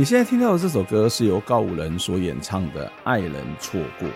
[0.00, 4.08] 你现在听到的这首歌是由告五人所演唱的《爱人错过》。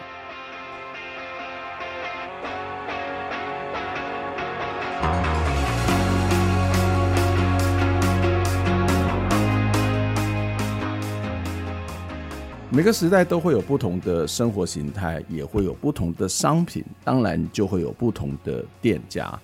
[12.71, 19.39] 每个时代都会有不同的生活形态，也会有不同的商品，当然就会有不同的店家。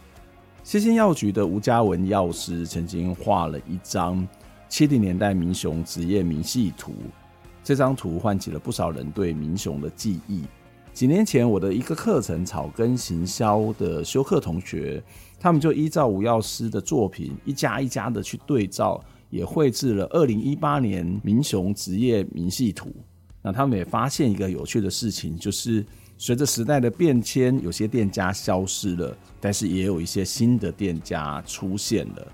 [0.65, 4.27] 谢金药局的吴家文药师曾经画了一张
[4.71, 6.95] 七零年代民雄职业明细图，
[7.65, 10.45] 这张图唤起了不少人对民雄的记忆。
[10.93, 15.03] 几年前，我的一个课程草根行销的修课同学，
[15.41, 22.95] 他们就依照吴药师的作品，一家一家的去对照，也绘制了二零一八年民雄职业明细图。
[23.43, 25.85] 那他们也发现一个有趣的事情，就是
[26.17, 32.33] 随着时代的变迁，有些店家消失了，但是也有一些新的店家出现了。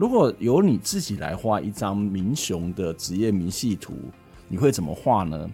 [0.00, 3.92] 如果由你自己来画一张民雄的职业明细图，
[4.48, 5.46] 你会怎么画呢？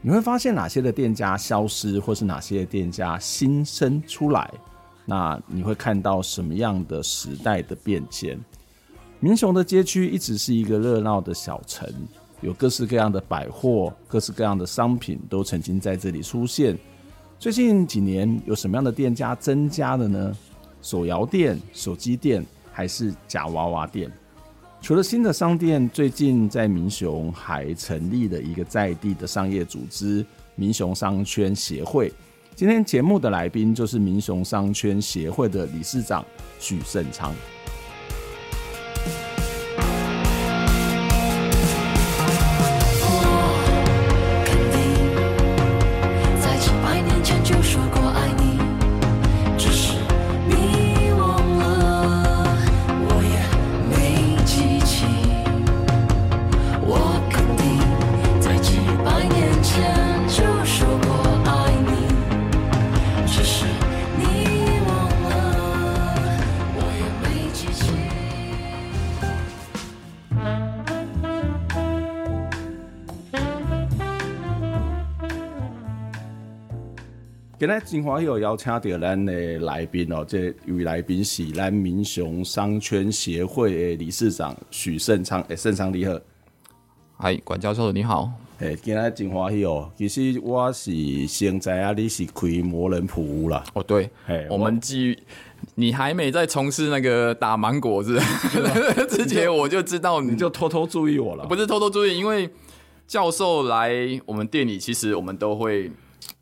[0.00, 4.48] 你会发现哪些的店家消失，或是哪些的店家新生出来？
[5.06, 8.38] 那你会看到什么样的时代的变迁？
[9.18, 11.92] 民雄的街区一直是一个热闹的小城，
[12.42, 16.78] 有各式各样的百货，各式各样的商品都曾经在这里出现。
[17.40, 20.32] 最近几年有什么样的店家增加了呢？
[20.80, 22.46] 手摇店、手机店。
[22.72, 24.10] 还是假娃娃店。
[24.80, 30.24] 除了新的商店，最近在民雄还成立了一个在地的商业组织——
[30.56, 32.12] 民雄商圈协会。
[32.54, 36.24] 今天节目的来宾就是民雄商圈协会的理事长
[36.58, 37.34] 许胜昌。
[77.70, 85.40] 今天真欢喜有邀请到咱的来宾哦，这位来宾是咱民雄商圈协会的理事长许盛昌。
[85.42, 86.18] 哎，盛昌你好，
[87.16, 88.28] 嗨，管教授你好。
[88.58, 90.90] 哎，今天真欢喜哦，其实我是
[91.28, 93.62] 现在啊，你是开魔人普屋啦。
[93.74, 95.18] 哦，对，嘿，我们基于
[95.76, 98.18] 你还没在从事那个打芒果子
[99.08, 101.46] 之前，我就知道你，你就偷偷注意我了。
[101.46, 102.50] 不是偷偷注意，因为
[103.06, 103.92] 教授来
[104.26, 105.88] 我们店里，其实我们都会。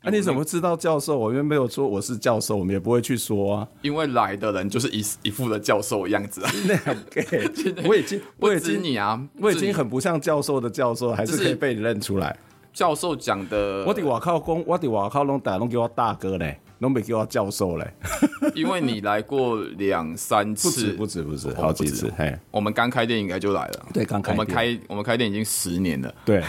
[0.01, 1.17] 那、啊、你怎么知道教授？
[1.17, 3.67] 我因为没有说我是教授，我们也不会去说啊。
[3.81, 6.51] 因为来的人就是一一副的教授的样子啊。
[6.67, 7.25] 那样给，
[7.87, 12.37] 我已经，我已经你啊，我已经很不像教授的教授，还是可以被你认出来。
[12.73, 16.59] 教授讲的，我得我靠公，我在外口拢大家拢叫我大哥嘞。
[16.79, 17.85] 都没给我教授嘞，
[18.55, 22.11] 因为你来过两三次，不止不止不止，好几次。
[22.17, 24.31] 嘿，我们刚开店应该就来了，对，刚开。
[24.31, 26.41] 我们开我们开店已经十年了，对。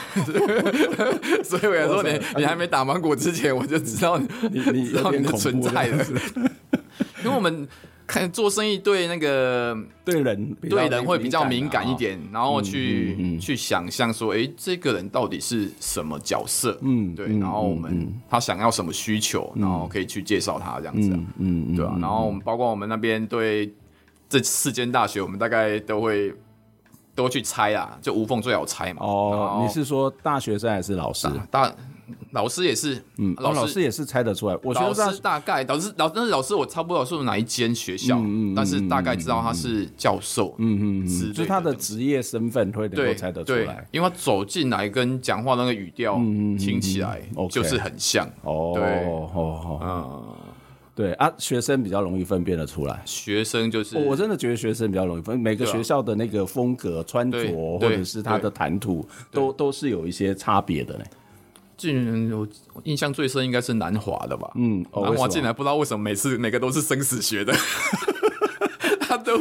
[1.43, 6.05] 所以我想说，你你还没打芒果之前，我就知道你你知道你的存在了，
[7.25, 7.67] 因为我们。
[8.11, 16.77] 看做生意对那个对人对人会比较敏感一点，然后去去想象说，哎，这个人到底是什么角色？
[16.83, 23.73] 嗯，对，然后我们他想要什么需求，然后可以去介绍他这样子，嗯，对啊，然后我们包括我们那边对
[24.29, 26.35] 这四间大学，我们大概都会
[27.15, 29.07] 都去猜啊，就无缝最好猜嘛。
[29.07, 31.29] 哦，你是说大学生还是老师？
[31.49, 31.73] 大。
[32.33, 34.57] 老师也是，嗯，老师、哦、老师也是猜得出来。
[34.63, 46.17] 我觉得老师大概，老师老但是老师我差不多老师是哪一间学校，嗯嗯，但是大概知道他是教授，嗯嗯嗯，就他的职业身份会能够猜得出来，因为他走进来跟讲话那个语调
[46.59, 47.21] 听起来
[47.51, 50.35] 就是很像，哦，对，哦，嗯。
[50.93, 53.01] 对啊，学生比较容易分辨得出来。
[53.07, 57.39] 学生就是，我真的觉得学生比较容易分，每个学校的那个风格、穿着
[57.79, 61.05] 或者是他的谈吐，都都是有一些差别的呢。
[61.81, 62.47] 进我
[62.85, 64.51] 印象最深应该是南华的吧？
[64.55, 67.55] 嗯，南华进来不知道为什么每次每个都是生死学的。
[69.01, 69.33] 他都，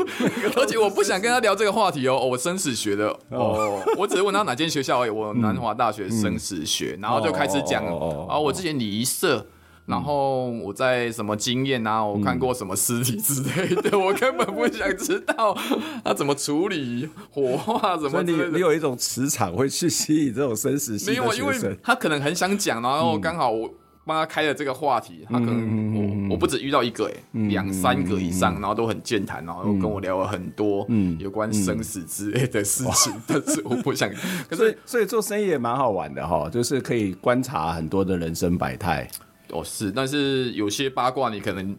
[0.55, 2.17] 而且我不想跟他聊这个话题哦。
[2.17, 5.11] 我生死学的哦，我只是问他哪间学校而已。
[5.11, 9.45] 我南华大学生死学，然后就开始讲哦，我之前礼仪社，
[9.89, 15.57] 然后我在什么经验啊，我看过什么尸体之类的， 我根本不想知道
[16.05, 18.21] 他怎么处理火化什么。
[18.21, 21.27] 你你有一种磁场会去吸引这种生死系的学生。
[21.27, 23.69] 没有，因为他可能很想讲，然后刚好我。
[24.05, 27.13] 帮他开了这个话题，他可能我我不止遇到一个哎，
[27.47, 30.83] 两三个以上，然后都很健谈，然后跟我聊了很多
[31.19, 34.09] 有关生死之类的事情，但是我不想。
[34.49, 39.07] 可是所以做生意也蛮好玩的哈，就是可以观察很多的人生百态。
[39.51, 41.77] 哦，是，但是有些八卦你可能。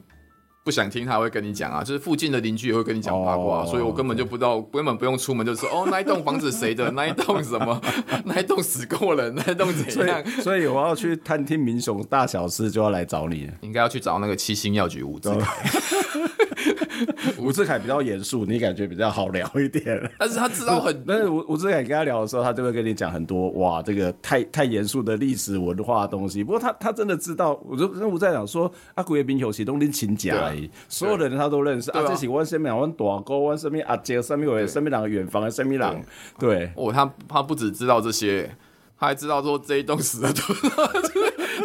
[0.62, 7.80] 不想听他会跟你讲啊，就是附近的邻居也会跟你讲八卦，所以我根本就不知道，根本不用出门就说哦，那一栋房子谁的，那一栋什么，
[8.26, 10.22] 那一栋死过人，那一栋怎样？
[10.42, 15.64] 所以我要去探听民雄大小事，就要来找你，应该要去找那个七星药局吴志凯。
[17.38, 20.10] 吴志凯比较严肃，你感觉比较好聊一点。
[20.18, 26.44] 但是他知道很， 但是吴吴志凯跟他聊的时候，他就会跟你讲很多哇，这个太太严肃的历史文化的东西。
[26.44, 30.52] 不过他他真的知道，我就跟吴在讲说，阿古月冰球其实都拎请假。
[30.88, 36.02] 所有的人他都认识啊，这是我身边，我大哥，我身边阿杰，身边我身边两个远房的身边人，
[36.38, 38.50] 对，哦，他他不只知道这些，
[39.00, 40.92] 他还知道说这一栋死了多少，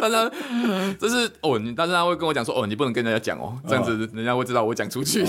[0.00, 5.22] 但是这是哦，你但是他会跟我讲说，哦，你不能跟人家讲哦，这样子人家会知道我讲出去。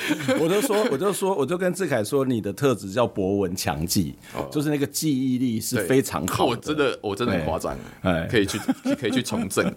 [0.40, 4.14] 我就说，我就说，我就跟志凯说，你的特质叫博闻强记，
[4.50, 6.46] 就是那个记忆力是非常好。
[6.46, 8.58] 我真的，我真的很夸张，哎，可以去，
[8.98, 9.72] 可以去从政。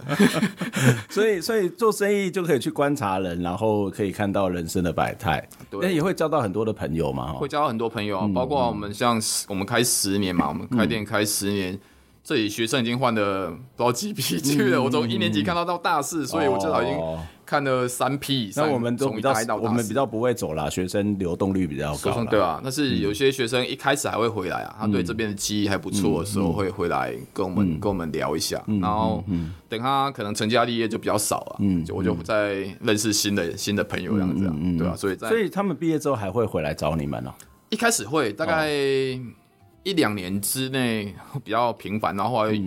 [1.10, 5.48] 所以，所以做生意就可以去观察人，然后可以看到人生的百态。
[5.70, 11.80] 对，也会交到很多的朋友嘛，会交到很多朋友，包括我们像我们开十年嘛，我们开店开十年，
[12.24, 14.82] 这里学生已经换了不知道几批去了。
[14.82, 16.98] 我从一年级看到到大四，所以我至少已经。
[17.46, 29.24] 看了三批以上，那我们都比较我们比较不会走啦，学生流动率比较高，对啊，但是有些学生一开始还会回来啊，他对这边的记忆还不错的时候，会回来跟我们跟我们聊一下，然后
[29.70, 37.34] 等他可能成家立业就比较少了，嗯，我就不再认识新的新的朋友这样子，对啊，所以在所以他们毕业之后还会回来找你们呢？
[37.70, 41.14] 一开始会，大概一两年之内
[41.44, 42.62] 比较频繁，然后后来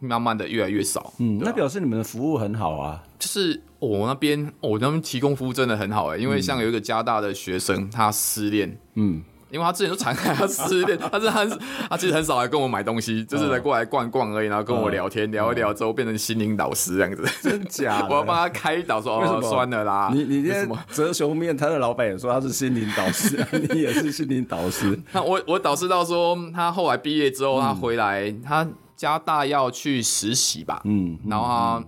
[0.00, 3.60] 慢慢的越来越少，嗯，那表示你们的服务很好啊，就是。
[3.80, 11.44] 我那边，我那边提供服务真的很好哎，因为像有一个加大的学生，他失恋，嗯，因为他之前就常看他失恋，但 是他
[11.90, 18.04] 他其实很少来跟我买东西，就是来过来逛逛而已，然后跟我聊天聊一聊之后变成心灵导师这样子，真假？
[18.08, 20.10] 我要帮他开导，说哦，酸了啦。
[20.14, 20.78] 你你什么？
[20.90, 23.36] 哲雄面他的老板也说他是心灵导师，
[23.70, 24.98] 你也是心灵导师。
[25.12, 31.84] 那我我导师到说，他后来毕业之后，他回来，他加大要去实习吧，嗯，然后他。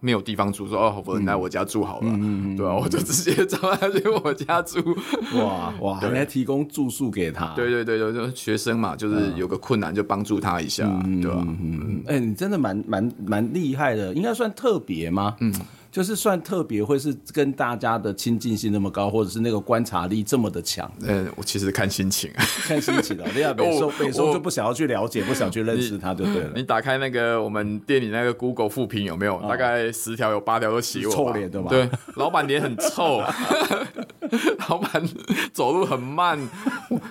[0.00, 4.78] 没有地方住，说哦，我来我家住好了，嗯、对啊，我就直接找他去我家住。
[5.36, 7.52] 哇哇，对还来提供住宿给他。
[7.56, 11.44] 对对对，就学生嘛，就是有个困难就帮助他一下，嗯、对吧？
[11.44, 15.34] 嗯哎、欸，你真的蛮蛮蛮厉害的，应该算特别吗？
[15.40, 15.52] 嗯。
[15.98, 20.88] 就是算特别，会是跟大家的亲近性那么高，或者是那个观察力这么的强。
[21.00, 22.30] 嗯，我其实看心情，
[22.62, 23.24] 看心情的。
[23.34, 26.52] 你要 北收北收就不想要去了解，不想去认识他就对了。
[26.54, 29.42] 你打开那个我们店里那个 Google 负评有没有？
[29.48, 31.68] 大概十条有八条都写我臭脸对吧？
[31.68, 33.20] 对，老板脸很臭，
[34.70, 35.02] 老板
[35.52, 36.38] 走路很慢，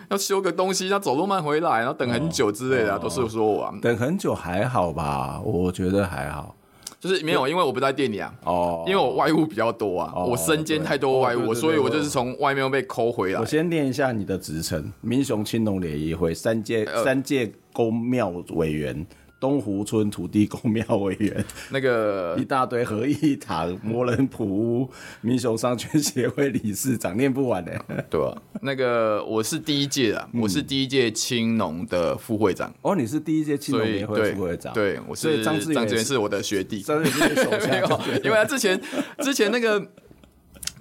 [0.09, 5.41] 要修个东西，要走路慢回来，然后等很久之类的，都是说我等很久还好吧？
[5.43, 6.55] 我觉得还好。
[6.99, 8.33] 就是没有，因为我不在店里啊。
[8.43, 8.83] 哦。
[8.87, 13.39] 因为我外务比较多啊，我身兼太多外务，所以我就是从外面被抠回来。
[13.39, 19.05] 我先念一下你的职称：民雄青龙联谊会三届三届公庙委员。
[19.39, 24.89] 东湖村土地公庙委员，那个 一大堆合一堂摩人普屋
[25.21, 27.71] 民雄商圈协会理事长，念不完的，
[28.09, 28.35] 对吧？
[28.61, 32.73] 那个我是第一届啊，我是第一届青农的副会长。
[32.81, 34.73] 哦，你是第一届青农联会副会长？
[34.73, 37.77] 对，我是张志源是我的学弟，张志源是手下，
[38.25, 38.81] 因为他之前
[39.19, 39.91] 之前那个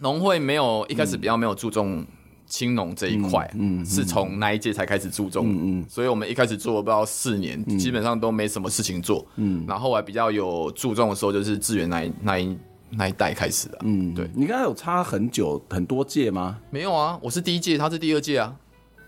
[0.00, 2.06] 农会没有一开始比较没有注重。
[2.46, 12.58] 青农这一块，嗯，是从那一届才开始注重，嗯嗯，所以我们一开始做了不到四年，基本上都没什么事情做，嗯，然后后来比较有注重的时候，就是志源那一那一
[12.90, 14.30] 那一代开始的，嗯，对。
[14.34, 16.58] 你刚才有差很久很多届吗？
[16.70, 18.54] 没有啊，我是第一届，他是第二届啊。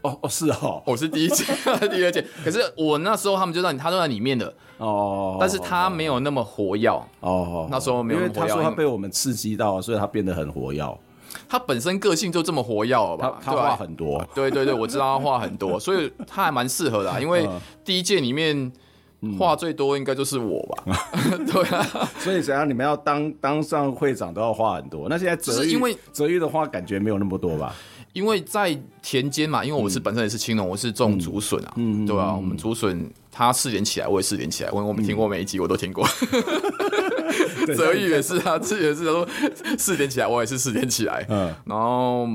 [0.02, 1.44] 哦哦是哦， 我是第一届，
[1.90, 2.24] 第二届。
[2.44, 7.66] 可是我那时候他们就在他都在里面的哦，但是他没有那么活跃哦。
[7.68, 10.98] 那时候没有，因为他说他被我们刺激到，所以他变得很活跃。
[11.48, 13.38] 他本身个性就这么活跃吧？
[13.42, 17.20] 他话很多，对对对，我知道他话很多， 所以他还蛮适合的。
[17.20, 17.48] 因为
[17.84, 18.70] 第一届里面
[19.38, 21.10] 话最多应该就是我吧？
[21.50, 22.64] 对啊，所以只要？
[22.64, 25.08] 你们要当当上会长都要话很多。
[25.08, 27.74] 那现在泽玉，因为泽玉的话感觉没有那么多吧？
[28.14, 31.72] 因为在田间嘛，因为我是本身也是青农，我是种竹笋啊，
[32.06, 32.34] 对吧？
[32.34, 34.70] 我们竹笋他试点起来，我也试点起来。
[34.70, 36.06] 我我们听过每一集，我都听过。
[37.76, 39.28] 泽宇也是啊， 志也是，他说
[39.78, 41.24] 四点起来，我也是四点起来。
[41.28, 42.26] 嗯，然后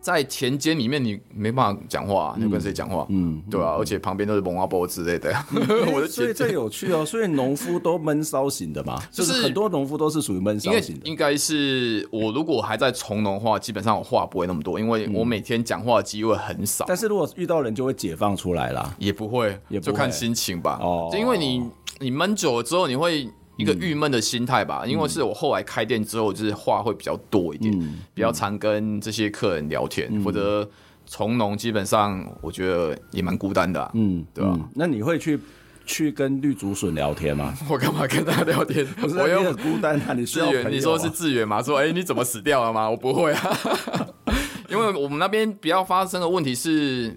[0.00, 3.06] 在田间里面，你没办法讲话，你跟谁讲话？
[3.08, 5.34] 嗯，对啊，而且旁边都是蒙阿波之类的。
[5.94, 11.06] 我的所以最有趣哦，所以农夫都闷骚型的嘛，就是很多农夫都是属于闷骚型的。
[11.08, 16.84] 应该是我如果还在从农的话，基本上我话不会那么多，因为我每天讲话的机会很少。
[16.86, 20.78] 但是如果遇到人，就会解放出来啦，也不会，也就看心情吧。
[20.82, 21.66] 哦，就因为你
[22.00, 23.26] 你闷久了之后，你会。
[23.56, 27.72] 一个郁闷的心态吧，因为是我后来开店之后，就是话会比较多一点，
[28.12, 30.68] 比较常跟这些客人聊天，或者
[31.06, 34.58] 从农基本上我觉得也蛮孤单的，嗯，对吧？
[34.74, 35.38] 那你会去
[35.86, 37.54] 去跟绿竹笋聊天吗？
[37.70, 38.86] 我干嘛跟他聊天？
[39.02, 41.62] 我又很孤单啊，你志远，你说是志远吗？
[41.62, 42.88] 说哎，你怎么死掉了吗？
[42.90, 43.58] 我不会啊，
[44.68, 47.16] 因为我们那边比较发生的问题是。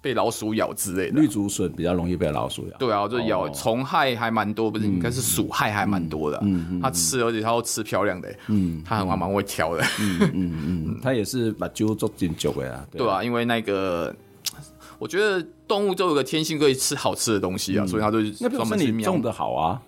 [0.00, 2.76] 被老鼠咬之类的，绿竹笋比较容易被老鼠咬。
[2.78, 6.38] 对啊，就咬虫害还蛮多，不是应该是鼠害还蛮多的。
[6.42, 8.34] 嗯，它吃，而且它都吃漂亮的。
[8.48, 9.82] 嗯，它很还蛮会挑的。
[10.00, 12.86] 嗯嗯嗯， 它也是把揪做进酒的啊。
[12.90, 14.14] 对啊，因为那个，
[14.98, 19.80] 我觉得动物都有个天性可以吃好吃的东西啊，所以它就那表示你种的好啊。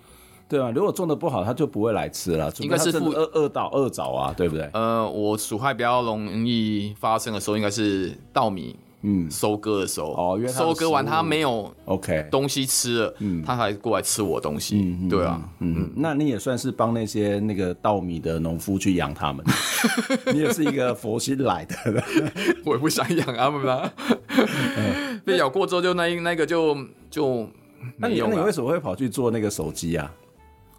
[0.47, 2.53] 对啊，如果种的不好，它就不会来吃了。
[2.61, 4.69] 应该是饿饿到饿着啊，对不对？
[4.75, 8.76] 呃，我鼠害比较容易发生的时候，应该是稻米。
[9.06, 19.44] 嗯，收割的时候哦，因为收割完他没有 OK 东西吃了，嗯，他还过来吃我东西，嗯，对啊，嗯，那你也算是帮那些那个稻米的农夫去养他们，
[20.32, 21.76] 你也是一个佛心来的，
[22.64, 23.92] 我也不想养他们啦，
[25.25, 26.75] 被咬过之后就那一那个就
[27.11, 27.46] 就，
[27.99, 30.11] 那你那你为什么会跑去做那个手机啊？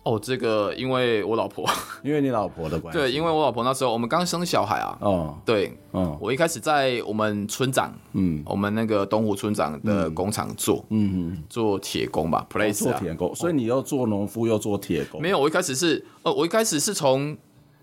[0.05, 1.67] 哦，这个因为我老婆，
[2.03, 2.99] 因为你老婆的关系。
[2.99, 4.95] 对，因为我老婆那时候我们刚生小孩啊。
[5.01, 5.35] 哦。
[5.43, 5.75] 对。
[5.93, 6.15] 嗯。
[6.21, 13.33] 我一开始在我们村长，嗯，我们那个东湖村长的工厂做，嗯嗯，做铁工吧，place 做铁工。
[13.33, 15.19] 所以你又做农夫又做铁工？
[15.19, 17.35] 没有，我一开始是，呃，我一开始是从，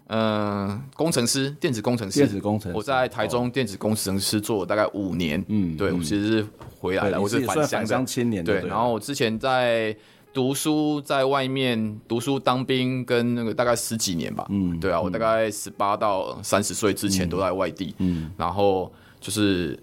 [0.06, 2.76] 嗯，工程师，电子工程师，电子工程师。
[2.78, 5.44] 我在台中电子工程师做了大概五年。
[5.48, 5.76] 嗯。
[5.76, 6.46] 对，我其实是
[6.78, 8.44] 回来了，我是返乡青年。
[8.44, 8.64] 对。
[8.64, 9.96] 然后我之前在。
[10.32, 19.78] 读书在外面读书当兵跟那个大概十几年吧，嗯，对啊，我大概十八到三十岁之前都在外地，嗯，然后就是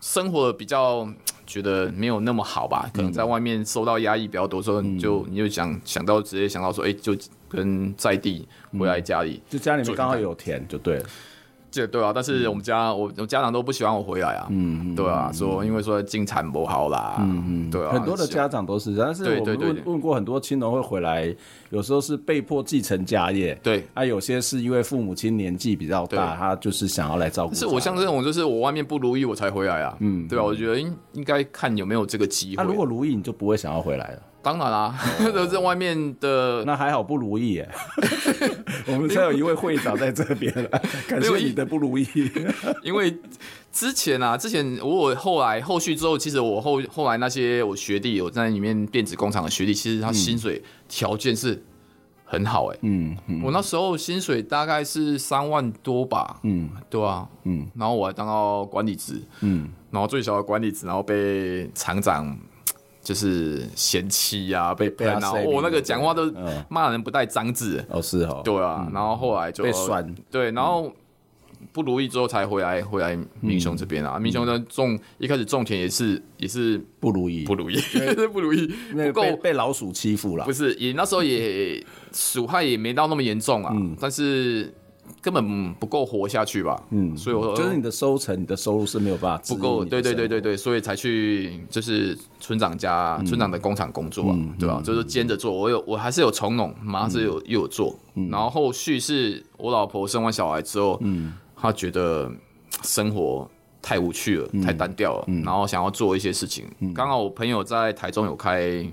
[0.00, 1.08] 生活比较
[1.46, 7.16] 觉得没有那么好吧，可能在外面受到压抑比较多，所以就你就想想到直接想到说，哎，就
[7.48, 8.46] 跟在地
[8.78, 11.06] 回来家里，就家里面刚好有田就对了。
[11.70, 21.34] 这对啊，但是我们家我我家长都不喜欢我回来啊，嗯，对啊，说因为说进产不好啦，嗯嗯，对啊，很多的家长都是，但是我们问问过很多青农会回来，
[21.70, 27.54] 有时候是被迫继承家业，对，啊，有些是因为父母亲年纪比较大，他就是想要来照顾。
[27.54, 32.62] 是我像这种，就是我外面不如意我才回来啊，嗯，对啊，我觉得应应该看有没有这个机会。
[32.62, 34.22] 那如果如意，你就不会想要回来了。
[34.42, 34.98] 当然啦，
[35.34, 37.68] 都在外面的，那还好不如意耶。
[38.88, 40.68] 我们才有一位会长在这边了，
[41.06, 42.06] 感谢你的不如意。
[42.82, 43.14] 因为
[43.70, 51.62] 之前啊，之前我后来后续之后，其实我后后来那些我学弟有在里面电子工厂的学弟，其实他薪水条件是
[52.24, 52.78] 很好哎。
[52.80, 56.40] 嗯，我那时候薪水大概是三万多吧。
[56.44, 57.28] 嗯，对啊。
[57.44, 59.20] 嗯，然后我还当到管理职。
[59.40, 62.38] 嗯，然后最小的管理职，然后被厂长。
[63.02, 66.30] 就是嫌弃呀，被被然后我那个讲话都
[66.68, 67.84] 骂人不带脏字。
[67.88, 70.92] 哦，是哦，对啊，然后后来就被酸，对，然后
[71.72, 77.80] 不如意之后才回来回来民雄这边啊，民雄的种一开始种田也是也是不如意，不如意，
[78.32, 79.22] 不如意，不够。
[79.36, 84.72] 被老鼠欺负了，不是，也那时候也 鼠害也没到那么严重啊，但是。
[85.22, 94.80] 根本不够活下去吧，嗯，所以我说就是你的收成、你的收入是没有办法不够，对对对对对，所以才去就是村长家、村长的工厂工作，对吧？
[94.84, 97.94] 就是兼着做，我有我还是有从农，马上是有又有做，
[98.30, 102.30] 然后后续是我老婆生完小孩之后，嗯，她觉得
[102.82, 103.48] 生活
[103.82, 106.66] 太无趣了，太单调了，然后想要做一些事情。
[106.94, 108.84] 刚好我朋友在台中有开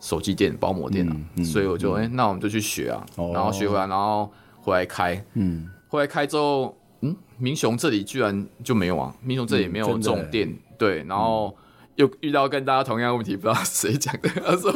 [0.00, 1.06] 手机店、包膜店，
[1.44, 4.30] 所以我就哎，那我们就去学啊，然后学回来，然后。
[4.66, 9.14] 回来开，嗯，回来开之后，嗯，明雄这里居然就没有啊？
[9.22, 11.56] 明雄这里也没有这种店，嗯、对，然后。
[11.56, 11.62] 嗯
[11.96, 14.28] 又遇到跟大家同样问题，不知道谁讲的。
[14.28, 14.70] 他说：“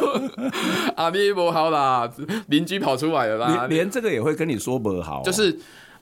[0.96, 2.10] 阿 你不好啦，
[2.48, 5.54] 邻居跑出来了啦。”连这个也会跟你说不好，就是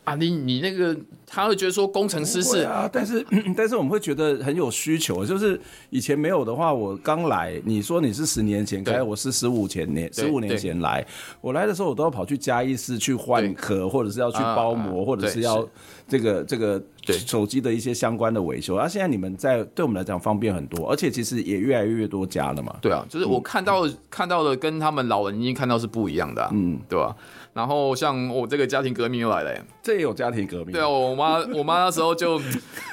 [0.08, 0.96] 啊，你你那个
[1.26, 3.24] 他会觉得说工程师是啊，但是
[3.56, 5.60] 但是我们会觉得很有需求，就是
[5.90, 11.06] 以前没有的话，我刚来，你说你是十年前开，我是十五前年十五年前来，
[11.40, 15.66] 我来的时候我都要跑去嘉义市去换壳，或者是要去包膜，或者是要
[16.06, 16.82] 这个这个。
[17.08, 22.76] 对手机的一些相关的维修，而、啊、现在你们在对我们来讲方便很多，而且其实也越来越多家了嘛。
[22.82, 27.16] 对啊，就是我看到、嗯、看到的跟他们老人已经看到是不一样的、啊，嗯，对吧、啊？
[27.58, 30.70] 然后像我这个家庭革命又来了，这也有家庭革命。
[30.70, 32.40] 对啊，我妈我妈那时候就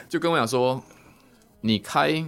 [0.09, 0.81] 就跟我讲说，
[1.61, 2.25] 你开，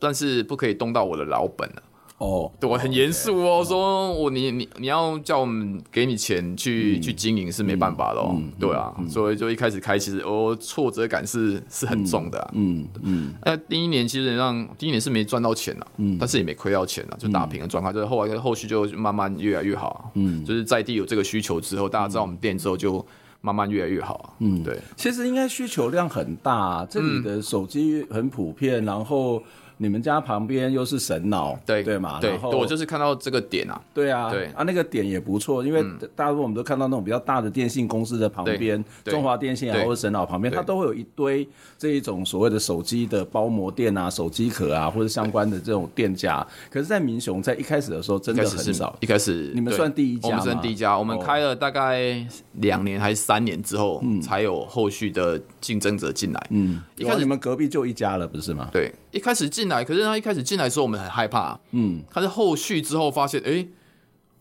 [0.00, 1.82] 但是不可以动到我的老本了。
[2.18, 23.04] 哦，对我很严肃哦，说我你你你要叫我们给你钱去去经营是没办法的哦，对啊，所以就一开始开其实哦挫折感是是很重的，嗯嗯，那第一年其实让第一年是没赚到钱了，嗯，但是也没亏到钱了，就打平的状态，就是后来后续就慢慢越来越好，嗯，就是在地有这个需求之后，大家知道我们店之后就
[23.42, 29.42] 慢慢越来越好，嗯，对，其实应该需求量很大，这里的手机很普遍，然后。
[29.78, 32.18] 你们家旁边又是神脑，对对嘛？
[32.20, 33.80] 对，我就是看到这个点啊。
[33.92, 46.46] 对啊，对啊，那个点也不错，因为大部分我们都看到那种比较大的电信公司的旁边，中华电信啊或者神脑旁边，它都会有一堆这一种所谓的手机的包膜店啊、手机壳啊或者相关的这种店家。
[46.70, 50.28] 可是，在民雄在一开始的时候真的很少，一开始你们算第一家吗？
[50.28, 56.46] 我们算第一家，我们开了大概两年还是三年之后，才有后续的竞争者进来。
[56.50, 58.70] 嗯，一开始你们隔壁就一家了，不是吗？
[58.72, 60.36] 对，一开始进来，可是他一开始。
[60.46, 63.68] 进来的时候我们很害怕，嗯，他是后续之后发现，哎、欸，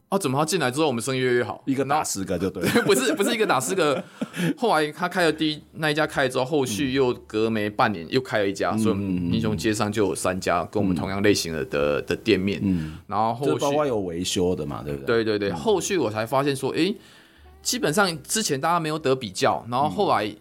[0.10, 4.04] 啊，怎么他进来之后我们生意越来越好，一个打十个就对， 不是不是一个打十个，
[4.56, 8.98] 后来他开了第一那一家开了之后，后续又隔没半年又开了一家，嗯、所以
[9.32, 15.24] 英雄街上就有三家跟我们同样类型的的的店面，嗯，然后后续包括有维修的嘛，对不对？
[15.24, 16.98] 对对对，后续我才发现说，哎、欸，
[17.64, 20.36] 基本上之前大家没有得比较，然后后来。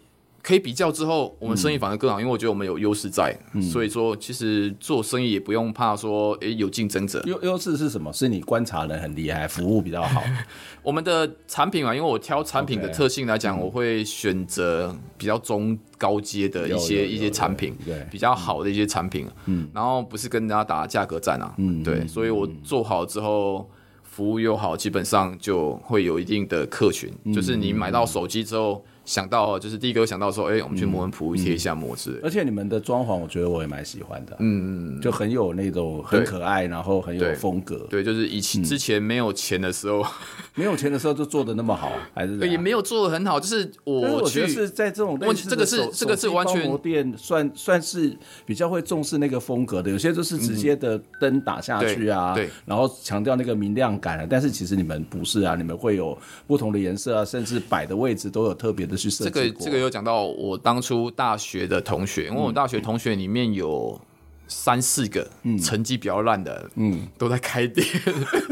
[0.44, 7.22] 可以比较之后，我们生意反而更好，嗯、因为我觉得我们有优势在，嗯、所以说其实做生意也不用怕说，诶有竞争者。
[7.24, 8.12] 优优势是什么？
[8.12, 10.22] 是你观察人很厉害，服务比较好。
[10.84, 19.26] 我们的产品啊，因为我挑产品的特性来讲我会选择比较中高阶的一些一些产品，对，比较好的一些产品。
[19.46, 23.66] 嗯，然后不是跟人家打价格战啊，嗯，对，所以我做好之后，
[24.02, 28.84] 服务又好，基本上就会有一定的客群，嗯、就是你买到手机之后。
[29.04, 32.18] 想到就是第一个想到说，哎、欸，我们去摩恩普贴一下膜子。
[32.22, 34.34] 而且你们的装潢，我觉得我也蛮喜欢的。
[34.38, 37.86] 嗯嗯，就很有那种很可爱，然后很有风格。
[37.90, 40.02] 对，就是以前之前没有钱的时候，
[40.56, 43.38] 没有钱的时候就做的那么好，还是也没有做的很好。
[43.38, 49.90] 就是我觉得是在这种类似这个是这个是完全店算算是比较会重视那个风格的。
[49.90, 54.26] 有些就是直接的灯打下去啊，对，然后强调那个明亮感啊。
[54.28, 58.93] 但是其实你们不是啊，你们会有不同的颜色啊，甚至摆的位置都有特别的。
[58.96, 64.00] 这个这个有讲到我当初大学的同学，因为我大学同学里面有
[64.46, 65.26] 三四个
[65.62, 67.86] 成绩比较烂的，嗯，都在开店。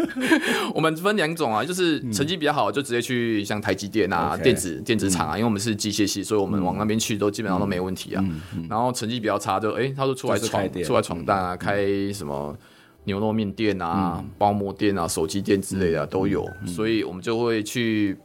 [0.74, 8.24] 我们分两种啊，就是成绩比较好，就直接去像台积电啊、电子电子厂啊，因为我们是机械系，所以我们往那边去都基本上都没问题啊。
[8.70, 12.56] 然后成绩比较差，就哎，他说出来闯出来闯荡啊，开什么
[13.04, 18.16] 牛肉面店啊、包膜店啊、手机店之类的都有，所以我们就会去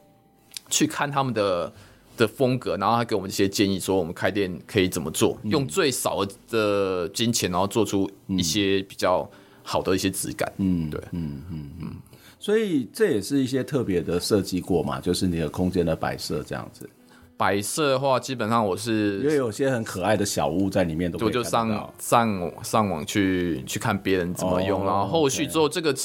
[0.69, 1.71] 去看他们的。
[2.17, 9.29] 的风格，然后他给我们一些建议，说我们开店可以怎么做，嗯、用最少的金钱，然后做出一些比较
[9.63, 10.51] 好的一些质感。
[10.57, 11.95] 嗯，对，嗯嗯嗯。
[12.39, 16.89] 所以这也是一些特别的设计过嘛，就是你的空间的摆设这样子。
[17.35, 25.95] 摆设的话，基本上我是因为有些很可爱的小物在里面都，我就上上上网去去看别人怎么用，哦、然后后续之后这个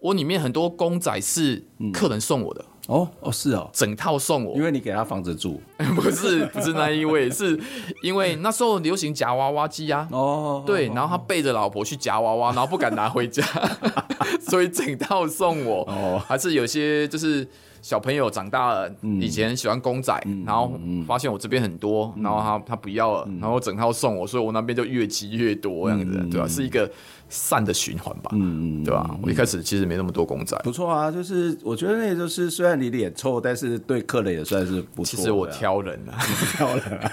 [0.00, 2.64] 我里面很多公仔是客人送我的。
[2.64, 5.60] 嗯哦哦是哦，整套送我，因为你给他房子住，
[5.94, 7.58] 不是不是那一位， 是
[8.02, 13.44] 因为那时候流行夹娃娃机啊，哦，对，然后他背着老婆去夹娃娃，然后不敢拿回家，
[14.42, 15.82] 所以整套送我。
[15.84, 17.46] 哦，还是有些就是
[17.80, 20.12] 小朋友长大了，以前喜欢公仔，
[20.44, 20.72] 然后
[21.06, 26.48] 发现我这边很多，然后他他不要了，然后整套送我，所以我那边就越积越多这样子，对吧？
[26.48, 26.90] 是一个。
[27.30, 29.08] 善的循环吧，嗯嗯，对吧？
[29.22, 31.10] 我一开始其实没那么多公仔，不错啊。
[31.10, 35.04] 就是我觉得那就是虽然你脸臭，但是对客人也算是不错。
[35.04, 36.18] 其实我挑人啊，
[36.56, 37.10] 挑人啊。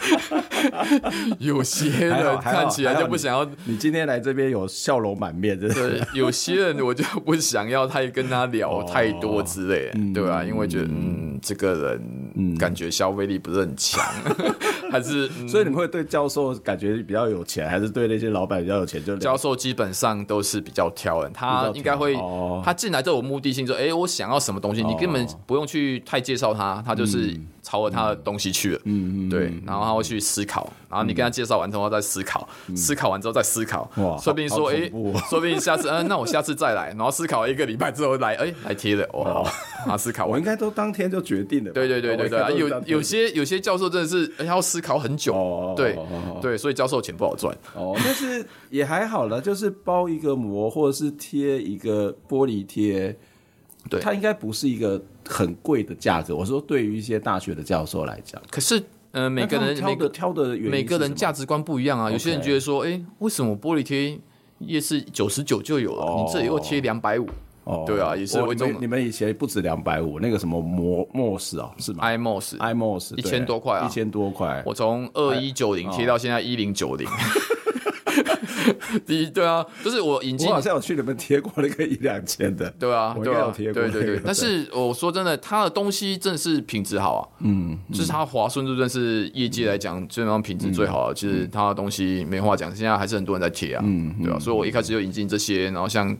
[1.39, 3.47] 有些人看起来就不想要。
[3.65, 6.01] 你今天来这边有笑容满面，对。
[6.13, 10.43] 有些人我就不想要太跟他聊太多之类，对吧？
[10.43, 14.03] 因为觉得，嗯，这个人感觉消费力不是很强，
[14.91, 19.03] 还是所以你们会对教授感觉比较有钱，还是对那些老板比较有钱？
[19.03, 22.15] 就教授基本上都是比较挑的，他应该会，
[22.63, 29.27] 他进来都有目的性，说，哎，我想要什么东西，你根本不用去太介绍他，他就是朝着他的东西去了，嗯。
[29.27, 34.89] 嗯，对，然后他会去思考，然后你跟他介绍完之后再思考，思考完之后再思考，哇，说不定说，哎，
[35.29, 39.49] 说不定下次，嗯，那我下次再来，然后思考一个礼拜之后来，哎，来贴了，哇，
[39.87, 45.97] 啊，思考，我应该都当天就决定了，对对对对对，有有些有些教授真的是要思考很久，对
[46.41, 53.15] 对，所以教授钱不好赚，哦，但是也还好了，就是包一个膜或者是贴一个玻璃贴，
[53.89, 56.35] 对，它应该不是一个很贵的价格。
[56.35, 58.83] 我说对于一些大学的教授来讲，可是。
[59.11, 62.11] 呃，每个人挑的挑的每个人价值观不一样啊。
[62.11, 64.19] 有些人觉得说，哎，为什么玻璃贴
[64.59, 67.25] 也是九十九就有了，你这里又贴两百五？
[67.63, 68.39] 哦，对啊，也是。
[68.39, 74.61] 我你们以前不止两百五，那个什么摩莫斯哦，是吗？IMOS，IMOS，一千多块啊，一千多块。
[74.65, 77.07] 我从二一九零贴到现在一零九零。
[79.05, 84.21] 第一对啊，就是我引进，我好像有去你们贴过那个一两千的，对啊，对啊，对对对。
[84.23, 94.39] 但是我说真的，它的东西真的是品质好啊，嗯，就是它滑顺度真的是业界来讲基本上品质最好的，其实它的东西没话讲，现在还是很多人在贴啊，嗯，对啊。
[94.39, 96.15] 所以我一开始就引进这些，然后像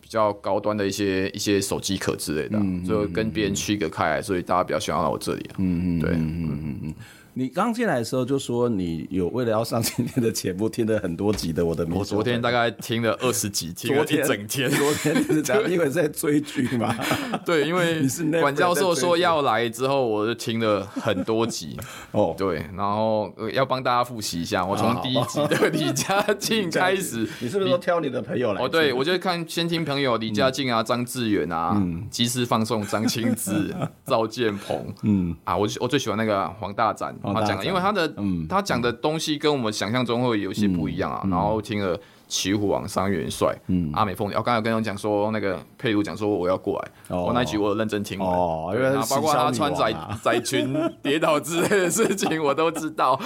[0.00, 6.94] 比较高端的一些一些手机壳之类的，所以跟别人区隔开来，所以大家比较喜欢来我这里啊，嗯嗯，对，嗯嗯嗯。
[7.38, 14.68] 你刚进来的时候就说你有为了要上今天的节目听了很多集的我的，我昨天大概听了二十集， 听了一整天。
[14.68, 16.92] 昨天是这样，因为是在追剧嘛。
[17.46, 18.04] 对，因为
[18.42, 21.78] 管教授说要来之后，我就听了很多集。
[22.10, 27.18] 哦，对，然后要帮大家复习一下，我从第一集的李佳静开始。
[27.38, 28.60] 你是不是都挑你的朋友来？
[28.60, 33.72] 哦，对，我就看先听朋友李佳静啊、张志远啊、即时放送张清志、
[34.04, 34.92] 赵建鹏。
[35.04, 37.14] 嗯啊，我我最喜欢那个黄大展。
[37.34, 38.12] 他讲，因为他的
[38.48, 41.22] 他讲的东西跟我们想象中会有些不一样啊。
[41.30, 41.96] 然后听了
[42.28, 43.56] 《骑虎王》张元帅、
[43.92, 53.18] 阿美凤，我刚才跟我讲说那个佩如讲说我要过来，我那局我有认真听哦，因为包括他穿窄 窄裙跌倒之类的事情我都知道。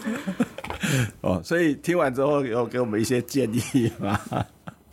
[1.20, 4.18] 哦，所以听完之后有给我们一些建议吗？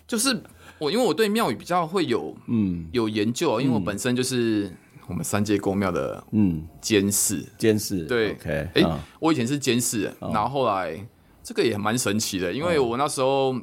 [0.08, 0.42] 就是
[0.78, 4.72] 我因为我对庙宇比较会有嗯有研究，因为我本身就是。
[5.08, 6.68] 我们三界公庙的嗯。
[6.82, 11.00] 监事，监事对，OK，，哎，我以前是监事，然后后来
[11.42, 13.56] 这个也蛮神奇的，因为我那时候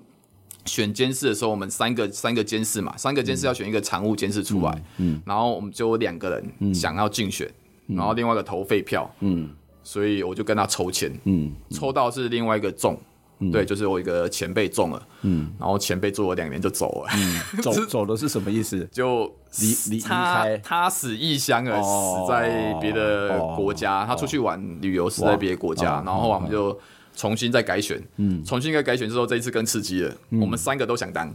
[0.65, 7.51] 选监事的时候，我们三个三个监事嘛，三个监事要选一个常务监事出来，嗯，然后我们就有两个人想要竞选，
[7.87, 9.51] 然后另外一个投废票，嗯，
[9.83, 12.99] 所以我就跟他抽签，嗯，抽到是另外一个中。
[13.51, 18.87] 对，就是我一个前辈中了，嗯，然后前辈做了两年就走了，嗯， 走走的是什么意思？
[18.93, 19.25] 就
[19.61, 26.79] 离离离开，他死异乡了，死在别的国家，他出去玩旅游死在别的国家，然后我们就
[27.17, 31.33] 重新再改选，嗯，重新再改选之后，这一次更刺激了，我们三个都想当，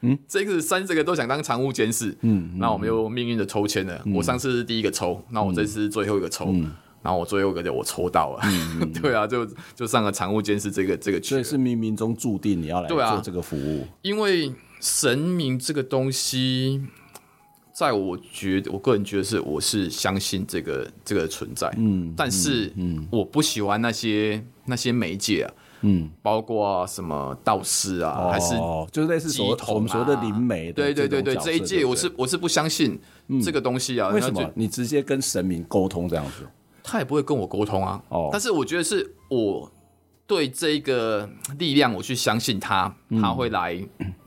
[0.00, 6.52] 嗯， 这个三这个都想当常务监事，嗯，那我们又命运的抽签了，我上次是第一个抽，那我这次是最后一个抽。
[7.02, 13.82] 然后我最后一个就我抽到了，嗯、 对啊，就就上了常务监事这个这个，所以是冥冥中注定你要来做这个服务。
[13.82, 16.80] 啊、因为神明这个东西，
[17.72, 28.54] 在我觉得，我个人觉得是我是相信这个这个存在，嗯，但是嗯，我不喜欢那些那些媒介啊，嗯，包括什么道士啊，哦、还是
[28.92, 32.96] 就是类似所我们说的灵媒，对对对对，这一届我是我是不相信
[33.42, 34.48] 这个东西啊，为什么？
[34.54, 36.46] 你直接跟神明沟通这样子？
[36.82, 39.70] 他也不会跟我沟通啊，哦，但是我觉得是我
[40.26, 43.78] 对这个力量，我去相信他，他会来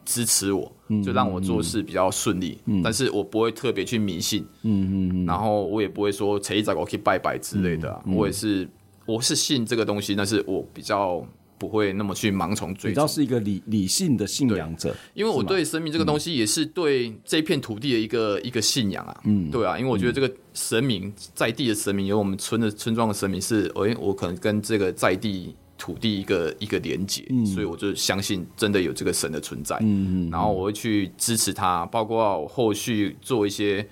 [0.04, 0.72] 支持我，
[1.04, 2.60] 就让我做事比较顺利。
[2.84, 8.02] 但是我不会特别去迷信，嗯嗯，然后我也不会说谁找我去拜拜之类的。
[8.06, 8.68] 我也是，
[9.06, 11.26] 我是信这个东西，但是我比较。
[11.58, 14.96] 不会那么去盲从追，比较是一个理理性的信仰者。
[15.14, 19.22] 因为我对神明这个东西也是对这片土地的一个一个信仰啊。
[19.26, 29.78] 嗯，对啊，因为我觉得这个神明在地的神明，有我们村的村庄的神明是，哎，我可能跟这个在地土地一个一个连接，所以我就相信真的有这个神的存在。
[29.82, 33.88] 嗯嗯，然后我会去支持他，包括我后续做一些。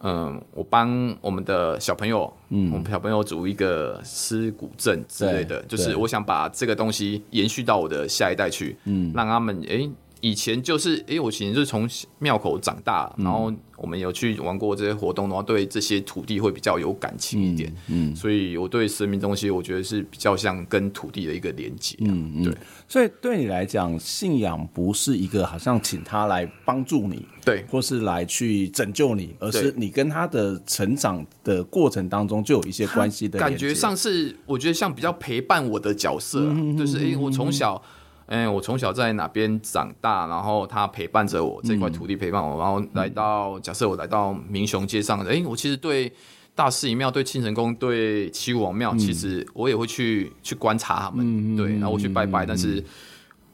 [0.00, 17.72] 嗯，我帮我们的小朋友，嗯，我们小朋友组一个诗古镇之类的，就是我想把这个东西延续到我的下一代去，嗯，让他们诶以前就是，哎，我以前就是从庙口长大，然后我们有去玩过这些活动，然后对这些土地会比较有感情一点。
[17.86, 21.96] 嗯，所以我对神明东西，我觉得是比较像跟土地的一个连接。
[22.00, 22.56] 嗯嗯，对。
[22.88, 33.38] 所以对你来讲，信仰不是一个好像请他来帮助你，对，或是来去拯救你，而是你跟他的成长的过程当中就有一些关系的。
[33.38, 36.40] 感觉上是，我觉得像比较陪伴我的角色，
[36.76, 37.80] 就是哎，我从小。
[38.28, 46.12] 哎，我从小在哪边长大，然后他陪伴着我这块土地陪伴我，嗯、然后来到假设我来到民雄街上，哎，我其实对
[46.54, 52.84] 大士爷庙、对庆神宫、对七武王庙，嗯、其实我也会去去观察他们，嗯、对，然后我去拜拜，嗯、但是。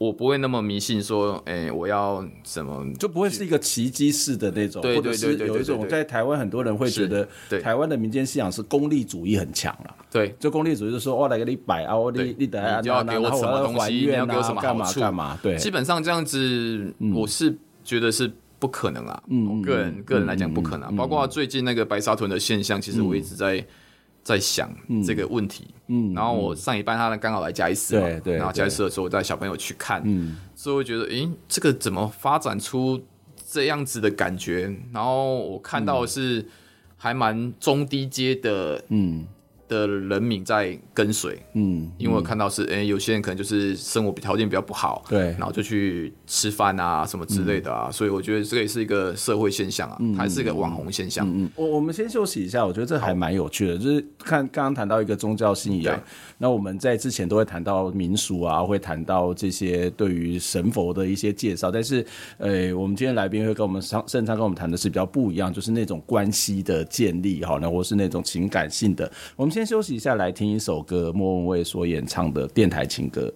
[0.05, 7.27] 我不会那么迷信，说，哎，我要什么，就不会是一个奇迹式的那种，或者是有一种在台湾很多人会觉得，
[7.61, 9.95] 台湾的民间信仰是功利主义很强了。
[10.11, 15.39] 对，就功利主义，就说我来给你摆啊，我你你等下你要给我什么东西，你要给我什么干嘛，干嘛？
[15.43, 19.23] 对，基本上这样子，我是觉得是不可能啊。
[19.29, 23.65] 嗯，我个人个人来讲不可能，包括最近那个白沙屯的现象，其实我一直在。
[24.25, 24.75] 在想
[25.07, 33.01] 这个问题，嗯，嗯，然后我上一班他呢刚好来加一次嘛，对对，然后加一次的时候我带小朋友去看，嗯，所以我觉得，诶，这个怎么发展出
[33.49, 34.75] 这样子的感觉？
[34.93, 36.45] 然后我看到的是
[36.97, 39.27] 还蛮中低阶的，嗯。
[39.69, 51.27] 的人民在跟随，嗯，因为我看到是，哎，有些人可能就是生活条件比较不好，对，然后就去吃饭啊什么之类的啊，所以我觉得这个也是一个社会现象啊，还是一个网红现象。
[51.27, 55.99] 嗯，我我们先休息一下，我觉得这还蛮有趣的，就是看刚刚谈到一个宗教信仰，
[56.37, 62.05] 那我们在之前都会谈到民俗啊，会谈到这些对于神佛的一些介绍，但是，
[62.37, 69.54] 呃，我们今天来宾会跟我们上圣昌跟我们谈的是比较不一样，就是那种关系的建立，哈，那或是那种情感性的，我们。
[69.55, 73.33] 先休息一下，来听一首歌，莫文蔚所演唱的电台情歌。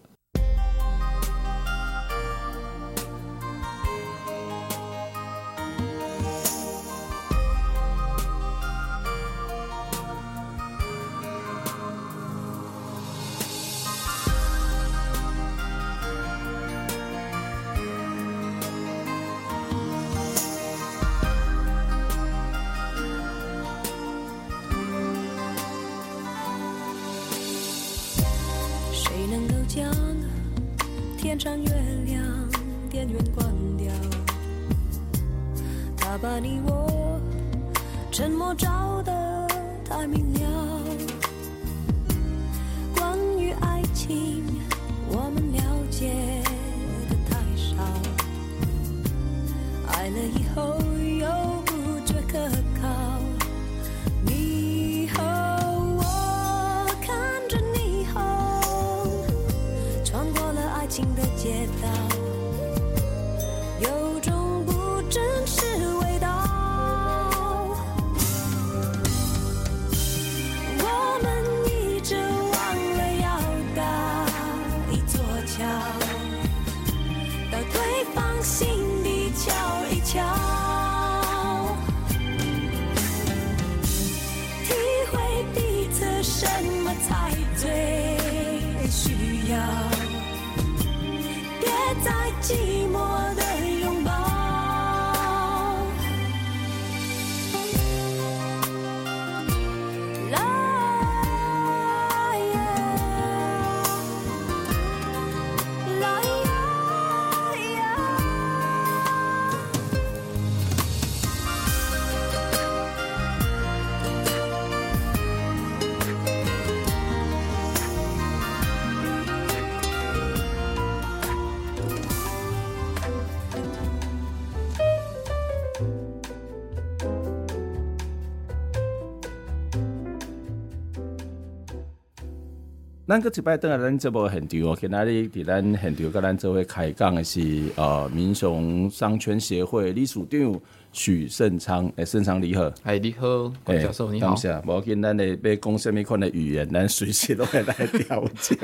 [133.09, 137.41] 咱个一摆等下咱这部现场哦，今仔日伫咱现场甲咱做伙开讲的是
[137.77, 140.61] 呃民雄商圈协会理事长
[140.93, 148.55] 许盛昌，哎，盛昌你好，哎，你好，关教授你好，感谢，无要紧，咱诶要讲什么款的语言，咱随时都会来调节。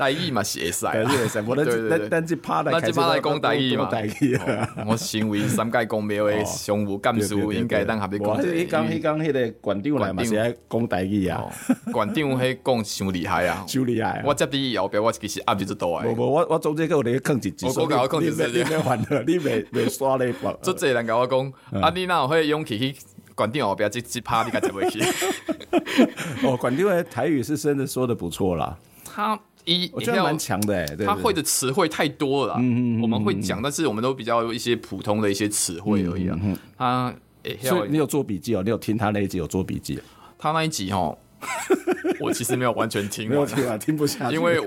[0.00, 1.54] 台语嘛是会使，对对对，我
[1.90, 2.80] 咱咱这趴来，
[3.20, 3.90] 讲台语嘛。
[4.86, 8.32] 我身为三界公庙的常务干事，应该当下边讲。
[8.32, 11.44] 我迄讲迄讲迄个馆长来嘛是爱讲台语啊。
[11.92, 14.22] 馆长迄讲伤厉害啊， 伤厉害。
[14.24, 16.08] 我接你后边，我其实压力最大诶。
[16.08, 17.66] 无无，我我总之个有咧控制住。
[17.66, 18.42] 我讲我控制住。
[18.46, 20.34] 你别烦了， 你别别刷咧。
[20.62, 22.96] 做这人甲我讲，啊，你哪有迄勇气去
[23.34, 25.00] 馆长后边这这趴你甲接袂去？
[26.46, 28.78] 哦，馆长的台语是真的说的不错啦。
[29.04, 36.38] 他一我觉得蛮强的哎，他会的词汇太多了，嗯嗯，我们会讲，但是我们都比较有一些普通的一些词汇而已啊。
[36.76, 37.14] 他，
[37.60, 38.62] 所以你有做笔记哦？
[38.62, 40.00] 你有听他那一集有做笔记？
[40.38, 41.16] 他那一集哦。
[42.20, 44.60] 我其实没有完全听，没有听啊，听不下去，因为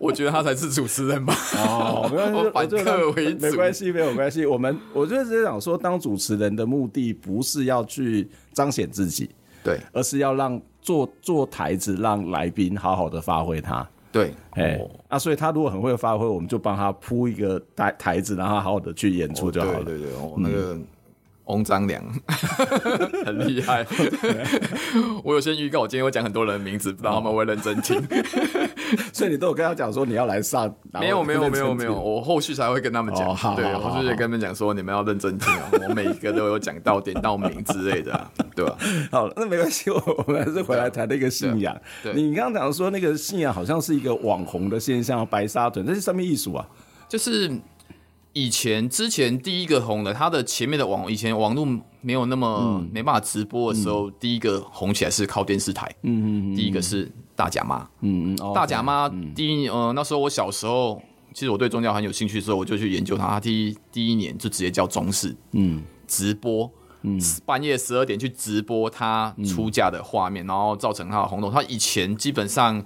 [0.00, 1.32] 我觉得他才是主持人吧。
[1.58, 4.44] 哦， 我反客为主，没关系，没有关系。
[4.44, 9.30] 我们我就是想说，当主持人的目的不是要去彰显自己，
[9.62, 13.88] 对，而是要让做做台子，让来宾好好的发挥他。
[14.10, 19.78] 对，哎，哦、啊，所以他如果很会发挥，我们就帮他铺一个台台子，让他好好的去演出就好了。
[19.80, 20.74] 哦、对对对，哦、那个。
[20.74, 20.86] 嗯
[21.48, 22.02] 翁张良
[23.26, 23.84] 很厉害，
[25.24, 28.00] 我有先预告，我今天会讲很多人的名字，不知道他们会认真听，
[29.12, 38.76] 所以你都有跟他讲说你要来上，没有没有没有没有，我后续才会跟他们讲，对，我后续跟他们讲说你们要认真听啊，我每一个都有讲到点到名之类的，对吧？
[39.10, 41.74] 好，那没关系，我我们还是回来谈那个信仰。
[42.14, 46.66] 你刚刚讲说那个信仰好像是一个网红的现象，白沙屯，这是什么艺术啊？
[47.08, 47.50] 就是。
[48.34, 51.66] 以前之前第一个红的，他的前面的网以前网络
[52.00, 55.90] 没有那么、嗯、没办法直播的时候，嗯、第一个红起来是靠电视台。
[56.02, 57.88] 嗯嗯，第一个是大甲妈。
[58.00, 63.26] 嗯嗯，大甲妈第一呃那时候我小时候，其实我对宗教很有兴趣的时候，我就去研究它。
[63.26, 65.34] 他第一第一年就直接叫中式。
[65.52, 66.70] 嗯，直播，
[67.02, 71.50] 嗯，半夜十二点去直播他出嫁的画面，然后造成他的轰动。
[71.50, 72.76] 他以前基本上，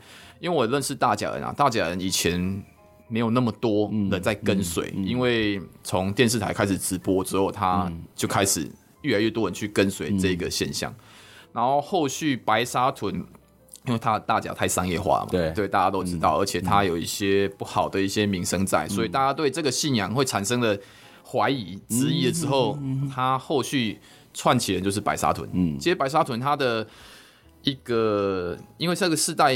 [0.41, 2.65] 因为我认识大甲人啊，大甲人以前。
[3.13, 8.67] 没有那么多人在跟随，因为从电视台开始直播之后，他就开始
[9.03, 10.91] 越来越多人去跟随这个现象。
[10.91, 11.05] 嗯、
[11.53, 13.15] 然后后续白沙屯，
[13.85, 20.75] 因为他大甲太商业化了嘛，对，对，大家都知道，嗯、而且他有一些不好的一些名声在，嗯、所以大家对这个信仰会产生了
[21.23, 22.79] 怀疑、质疑了之后，
[23.15, 23.99] 他后续
[24.33, 25.47] 串起人就是白沙屯。
[25.53, 26.87] 嗯，其实白沙屯他的
[27.63, 29.55] 一个，因为这个世代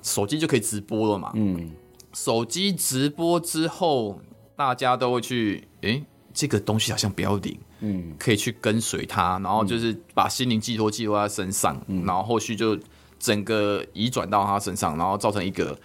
[0.00, 1.70] 手机就可以直播了嘛，嗯。
[2.16, 4.18] 手机直播之后，
[4.56, 12.74] 大家都会去，诶、欸，这个东西好像比较灵，嗯，可以去跟随他，然后就是把心灵寄托寄托在身上，嗯、然后后续就
[13.18, 15.78] 整个移转到他身上，然后造成一个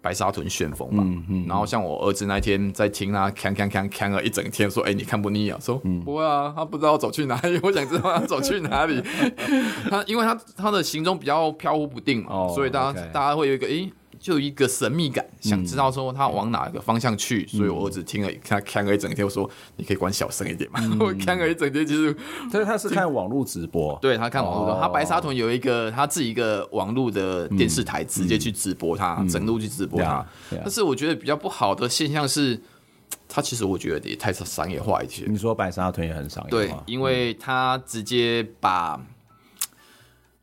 [0.00, 1.02] 白沙屯旋风嘛。
[1.04, 5.58] 嗯嗯、然后像我儿子那天在听他锵锵锵锵了一整天，说，诶、欸，你看不腻啊？
[5.60, 9.02] 说，嗯、不会啊，他不知道走去哪里，我想知道他走去哪里。
[9.90, 13.10] 他因为他他的行踪比较飘忽不定嘛，哦、所以大家 okay.
[13.10, 13.92] 大家会有一个，诶、欸。
[14.18, 20.80] 就有一个神秘感，想知道说他往哪个方向去，嗯、所以我儿子听了他看了一整天，我说你可以关小声一点嘛。
[20.82, 22.16] 嗯、 我看了一整天，其实，
[22.52, 30.26] 但是他是看网络直播，对他看网络他白沙屯有一个他自己一个网络的电视台，直接去直播他，嗯、整路去直播他。
[30.50, 32.60] 嗯、但是我觉得比较不好的现象是，
[33.28, 35.24] 他其实我觉得也太商业化一些。
[35.26, 39.00] 你说白沙屯也很商业化，对，因为他直接把。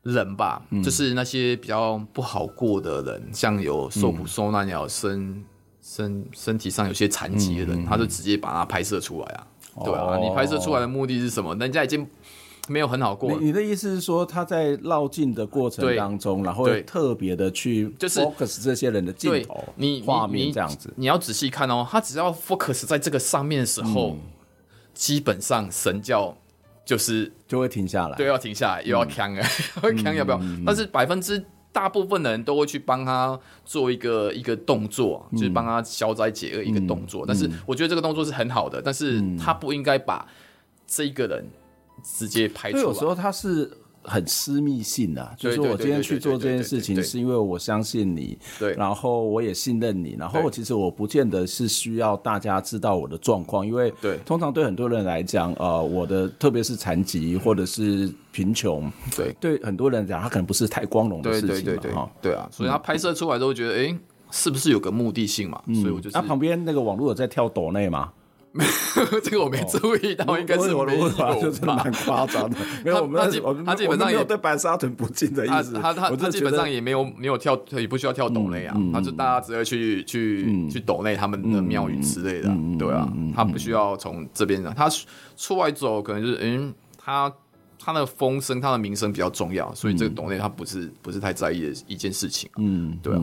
[0.04, 5.42] 人吧，嗯、就是那些比较不好过的人，像有受苦受难、有身
[5.80, 9.46] 身身体上有些残疾的人，嗯、他就直接把它拍摄出来啊。
[9.76, 11.54] 哦、对啊，你拍摄出来的目的是什么？
[11.56, 12.06] 人家已经
[12.68, 13.40] 没有很好过。
[13.40, 20.92] 你的意思是说，他在绕境的过程当中，然后特别的去就是 focus 这些人的镜头、你画面这样子。
[20.96, 24.20] 你要仔细看哦，他只要 focus 在这个上面的时候，嗯、
[24.92, 26.36] 基本上神教。
[26.84, 29.48] 就是就会停下来，对，要停下来，又要扛啊，
[30.02, 30.40] 扛要不要？
[30.66, 37.24] 但是百分之大部分的人都会去帮他做一个一个动作，就是帮他消灾解厄一个动作。
[37.26, 40.26] 但是我觉得这个动作是很好的，但是他不应该把
[40.86, 41.48] 这一个人
[42.02, 42.82] 直接拍出来。
[42.82, 43.78] 有时候他是。
[44.04, 61.92] 很私密性啊，就是我今天去做这件事情，是因为我相信你，对，然后我也信任你，然后其实我不见得是需要大家知道我的状况，因为对，通常对很多人来讲，呃，我的特别是残疾或者是贫穷，对，对很多人讲，他可能不是太光荣的事情，嘛对对。
[62.20, 63.96] 对，对啊，所以他拍摄出来都会觉得，哎，
[64.30, 65.62] 是不是有个目的性嘛？
[65.80, 68.12] 所以我就那旁边那个网络有在跳抖内吗？
[69.24, 71.34] 这个我没注意到，应该是我的问法？
[71.34, 72.56] 就是蛮夸张的。
[72.84, 75.74] 没有，我们他基本上也有对白沙屯不敬的意思。
[75.74, 78.76] 他他他基本上也没有没有跳，也不需要跳斗内啊。
[78.92, 84.72] 他就大家只要去去去斗内他们的庙宇之类的，对啊，他不需要从这边的。
[84.76, 84.88] 他
[85.36, 87.32] 出来走，可能就是嗯，他。
[87.84, 92.48] 他的风声，他的名声比较重要，所以这个董内他不是不是太在意的一件事情。
[92.56, 93.20] 嗯，对啊，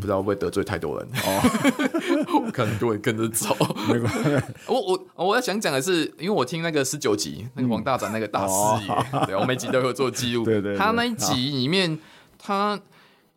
[0.00, 1.08] 知道会不会得罪太多人。
[1.24, 3.54] 哦， 可能就会跟着走。
[3.88, 8.52] 没关系，我我我要想讲的是，因为我听那个十九集那个王大展那个大师
[8.84, 10.44] 爷，对，我每集都有做记录。
[10.44, 11.96] 对对，他那一集里面，
[12.36, 12.80] 他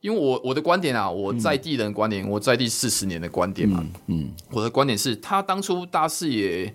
[0.02, 6.74] 因为我我的观点啊，我在地人观点，我在地四十年的观点嘛，嗯，我的观点是他当初大师爷。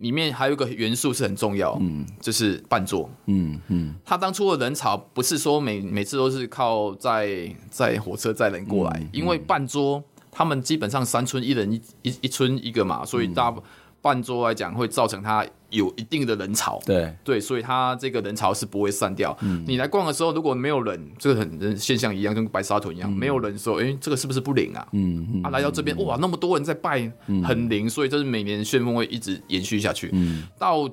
[0.00, 13.54] 里面还有一个元素是很重要，嗯，就是半桌，嗯嗯，他当初的人潮不是说每每次都是靠在在火车载人过来，嗯嗯、因为半桌他们基本上三村一人一一一村一个嘛，所以大
[14.00, 15.46] 办桌来讲会造成它。
[15.70, 19.38] 有一定的人潮，对对，所以它这个人潮是不会散掉。
[19.40, 24.84] 嗯，你来逛的时候，如果没有人，这个很现象一样，跟白沙屯一样，嗯、没有人说，哎、欸，这个是不是不灵啊？
[24.90, 27.08] 嗯嗯，啊，来到这边，哇，那么多人在拜，
[27.44, 30.10] 很灵，所以这是每年旋风会一直延续下去。
[30.12, 30.90] 嗯，到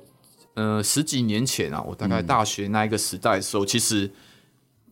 [0.54, 4.08] 呃十几年前啊，我大概大学那一个时代的时候，嗯、其实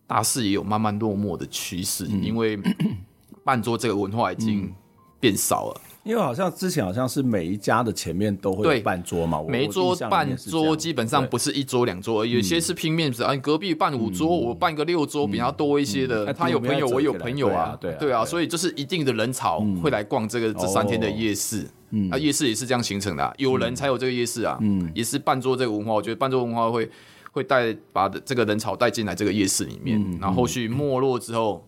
[0.08, 2.58] 大四也有慢慢落寞的趋势，嗯、因为
[3.46, 4.74] 半桌这个文化已经
[5.20, 5.82] 变少了。
[6.06, 22.08] 因为好像之前好像是每一家的前面都会有办桌嘛，每一桌半桌基本上不是一桌两桌，有些是拼面子啊，隔壁办五桌，我办个六桌比较多一些的，他有朋友我有朋友啊，对对啊，所以就是一定的人潮会来逛这个这三天的夜市，嗯。
[22.12, 24.92] 啊夜市也是这样形成的，有人才有这个夜市啊，嗯。
[24.94, 26.88] 也是半桌这个文化，我觉得半桌文化会
[27.32, 31.66] 会带把这个人潮带进来这个夜市里面，然后后续没落之后，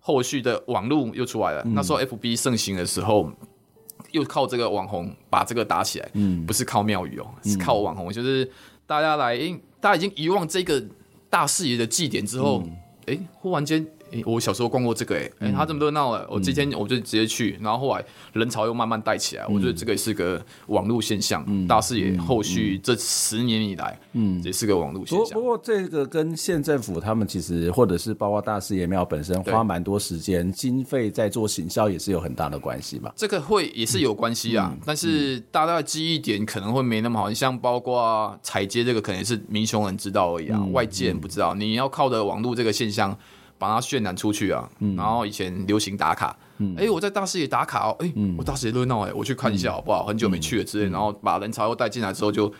[0.00, 3.32] 后续的网络又出来了，那时候 FB 盛行的时候。
[4.12, 8.50] 又靠这个网红把这个打起来，嗯，不是靠庙宇哦，是靠网红，就是
[8.86, 9.36] 大家来，
[9.80, 10.82] 大家已经遗忘这个
[11.28, 12.62] 大视野的祭典之后，
[13.06, 13.86] 哎，忽然间。
[14.12, 21.44] 欸、我小时候逛过这个、欸，哎、欸，他这么热闹了，我今天我就直接去，然后后来人潮又慢慢带起来，嗯、我觉得这个也是个网络现象。
[21.46, 25.38] 嗯、大视野后续这十年以来，嗯，也是个网络现象。
[25.38, 33.12] 不过这个跟县政府他们其实，或者是包括大士爷庙本身花蛮多时间经费在做行销，也是有很大的关系吧？
[33.16, 41.54] 这个会也是有关系啊，嗯、但是大家的记忆点可能会没那么好，像包括踩街这个，可能是民雄人知道而已啊，嗯、外界人不知道。
[41.54, 43.16] 你要靠的网络这个现象。
[43.60, 46.74] 把它渲染出去啊，嗯、然后以前流行打卡，哎、嗯。
[46.78, 50.06] 欸，我在大视野打卡哦，哎、我大视野热闹哎，我去看一下好不好？
[50.06, 52.50] 嗯、很久没去了之类，嗯、然后把人潮又带进来之后，就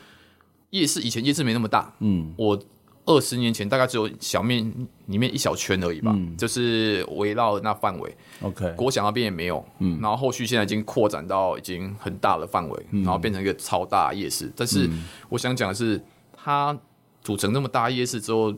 [0.69, 2.61] 夜市以前夜市没那么大，嗯，我
[3.07, 4.71] 二十年前大概只有小面
[5.07, 14.53] 里面一小圈而已吧，嗯、就是围绕那范围，OK，国小那边也没有，嗯，然后后续现在已经扩展到已经很大的范围，嗯、然后变成一个超大夜市。
[14.55, 14.87] 但是
[15.31, 15.99] 我想讲的是，
[16.37, 16.79] 它
[17.23, 18.55] 组成那么大夜市之后，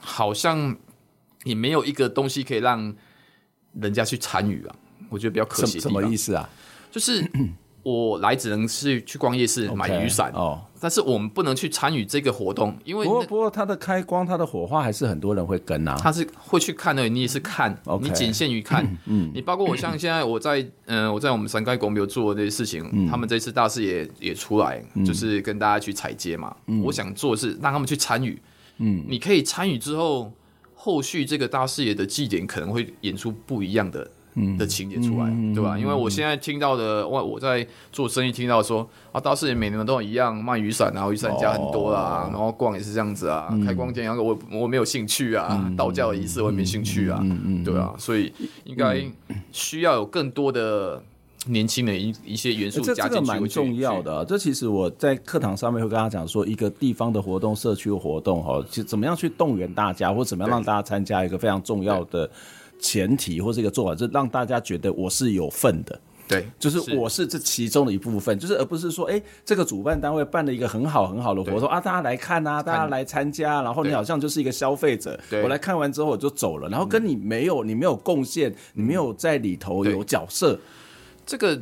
[0.00, 0.76] 好像。
[1.46, 2.92] 你没有一个东西可以让
[3.80, 4.74] 人家去参与啊，
[5.08, 5.78] 我觉得比较可惜。
[5.78, 6.48] 什么意思啊？
[6.90, 7.24] 就是
[7.84, 15.96] 我来只能是去逛夜市买雨伞哦，但是我们不能去参与这个活动，因为不过不过它的开光、它的火花还是很多人会跟啊。
[16.00, 18.84] 他是会去看的，你也是看，你仅限于看。
[19.04, 26.56] 嗯，你包括我像现在我在嗯我在我们三盖公庙做的这些事情，他们这次大事也也出来，就是跟大家去踩街嘛。
[26.82, 28.36] 我想做是让他们去参与。
[28.78, 30.32] 嗯，你可以参与之后。
[30.86, 34.08] 后续这个大视野的祭典可能会演出不一样的
[34.56, 35.76] 的情节出来，对吧？
[35.76, 47.20] 因为我现在听到的，我我在做生意听到说啊，大士爷每年都一样卖雨伞，然后雨伞家很多啦，然后逛也是这样子啊，开光店，然后我我没有兴趣啊，道教的仪式我也没兴趣啊，
[47.64, 48.32] 对啊，所以
[48.62, 49.04] 应该
[49.50, 51.02] 需要有更多的。
[51.46, 54.24] 年轻的一一些元素加进去，这个蛮重要的。
[54.24, 62.28] 这其实我在课堂上面会跟他讲说，一个地方的活动、社区的活动，哈，其实怎么样去动员大家，或怎么样让大家参加，一个非常重要的
[62.78, 65.98] 前提，或是一个做法，就是让大家觉得我是有份的。
[66.28, 80.58] 对，就是我是这其中的一部分，就是而不是说，哎，这个主办单位办了一个很好很好的活动啊，大家来看啊，大家来参加，然后你好像就是一个消费者，我来看完之后我就走了，然后跟你没有，你没有贡献，你没有在里头有角色。
[81.26, 81.60] 这个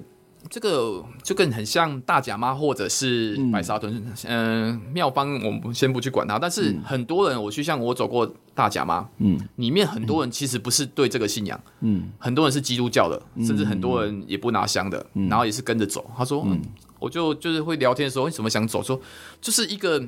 [0.51, 16.09] 这个就更很像大甲妈或者是白沙屯，嗯，妙方我们先不去管它，但是很多人我去像我走过大甲妈，嗯，里面很多人其实不是对这个信仰，嗯，很多人是基督教的，甚至很多人也不拿香的，然后也是跟着走。
[16.15, 16.61] 他说，嗯，
[16.99, 18.83] 我就就是会聊天的时候，为什么想走？
[18.83, 19.01] 说
[19.41, 20.07] 就是一个。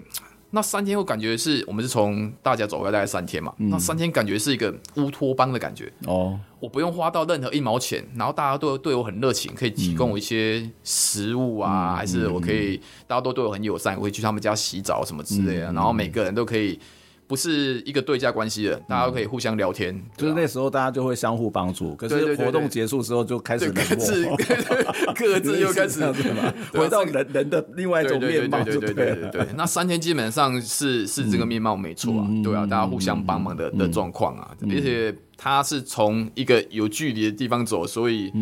[0.51, 5.93] 那三天我感觉是我们是从大家走回来大概三天嘛，嗯、那三天感觉是一个乌托邦的感觉。
[6.07, 16.79] 哦，我不用花到任何一毛钱，然后大家都对我很热情，可以提供我一些食物啊，嗯、还是我可以，大家都对我很友善，我会去他们家洗澡什么之类的，嗯、然后每个人都可以。
[17.27, 21.95] 不是一个对价关系的，大家都可以互相聊天，就是那时候大家就会相互帮助。
[21.97, 24.25] 可是活动结束之后就开始各自
[25.17, 28.63] 各自又开始 这样回到人人的另外一种面貌。
[28.63, 38.33] 对对对对对，那三天基本上是是这个面貌没错啊，对啊，大家互相帮忙的的状况啊，而且他是从一个有距离的地方走，所以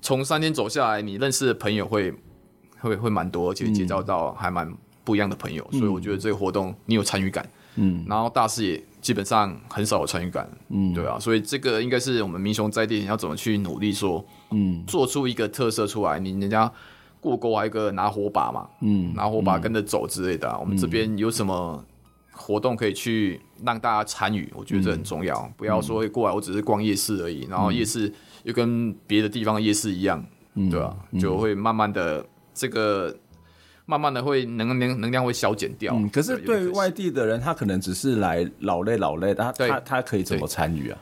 [0.00, 2.12] 从三天走下来，你认识的朋友会
[2.80, 4.72] 会会蛮多，而且结交到还蛮
[5.04, 7.46] 不一样的朋友，所以我觉得这个活动你有参与感。
[7.76, 16.70] 嗯，然后大师也基本上很少有参与感，嗯，对啊，所以这个应该是我们民雄在地人要怎么去努力说，嗯，做出一个特色出来，你人家
[17.20, 20.56] 过沟还有一个拿火把嘛，嗯，拿火把跟着走之类的、啊。
[20.58, 21.82] 嗯、我们这边有什么
[22.32, 24.52] 活动可以去让大家参与？
[24.54, 28.12] 我觉得这很重要，嗯、不要说会过来我只是逛夜市而已，然后夜市
[28.44, 30.96] 又跟别的地方夜市一样，嗯、对吧、啊？
[31.12, 33.16] 嗯、就会慢慢的这个。
[33.92, 36.08] 慢慢的会能能能量会消减掉，嗯。
[36.08, 40.98] 可是对于外地的人，他可能只是来劳累劳累，他他他可以怎么参与啊？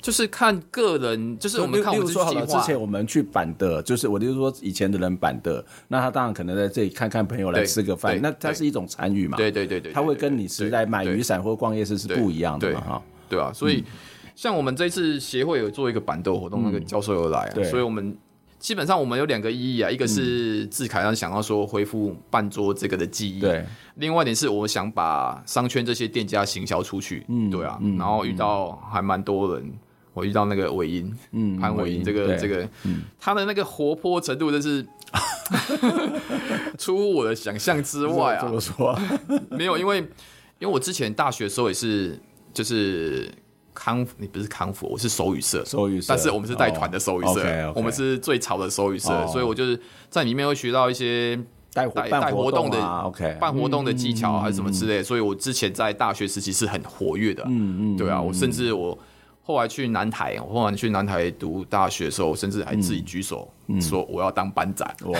[0.00, 9.36] 就是看个人，就是我们看我们说好了，之前我们去板的，就是我就是说以前的人板的，那他当然可能在这里看看朋友来吃个饭，那他是一种参与嘛？
[9.36, 12.80] 对对对对，他会跟你是来买雨伞或逛夜市是不一样的嘛？
[12.80, 13.84] 哈，对啊，所以
[14.36, 18.16] 像我们这次协会有做一个板豆活动，那个教授有来啊，所以我们。
[18.62, 23.66] 基本上我们有两个意义啊，一个是志凯让想要说恢复半桌这个的记忆，对。
[23.96, 27.76] 另外一点是我想把商圈这些店家行销出去，嗯，对啊。
[27.98, 29.72] 然后遇到还蛮多人，
[30.14, 32.68] 我遇到那个伟英，嗯，潘伟英这个这个，
[33.18, 34.86] 他的那个活泼程度真是
[36.78, 38.42] 出乎我的想象之外啊。
[38.42, 38.96] 怎么说？
[39.50, 39.98] 没有，因为
[40.60, 42.16] 因为我之前大学的时候也是
[42.54, 43.28] 就是。
[43.74, 51.38] 康，你不是康复，我是手语社，手语社，但是我们是带团的手语社，我们是最潮的手语社，所以我就是在里面会学到一些
[51.72, 58.96] 带带带活动的，OK，办活动的技巧还是什么之类，所以我之前在大学时期是很活跃的，嗯嗯，对啊，我甚至我
[59.42, 63.50] 后来去南台，我后来去南台读大学的时候，甚至还自己举手
[63.80, 65.18] 说我要当班长，哇，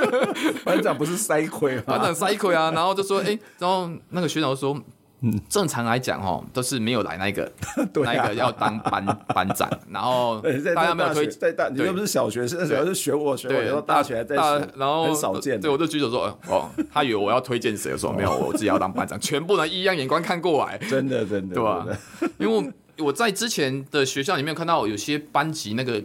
[0.62, 1.82] 班长不是塞亏吗？
[1.88, 4.78] 班长塞亏啊，然后就说，哎，然后那个学长说。
[5.20, 7.50] 嗯， 正常来讲哦，都是没有来那个，
[8.04, 9.04] 那个要当班
[9.34, 10.40] 班长，然后
[10.74, 15.60] 大家没有推在大，你又不是小学生，主要是学我学我，然后大学还在学，然后很少见。
[15.60, 21.86] 对，我就举手说，哦，他以为我要推荐谁，我说没有，我自己要当班长，全部人异样眼光看过来，真的真的，对吧？
[22.38, 26.02] 因为我在之前的学校里面看到有些班级那个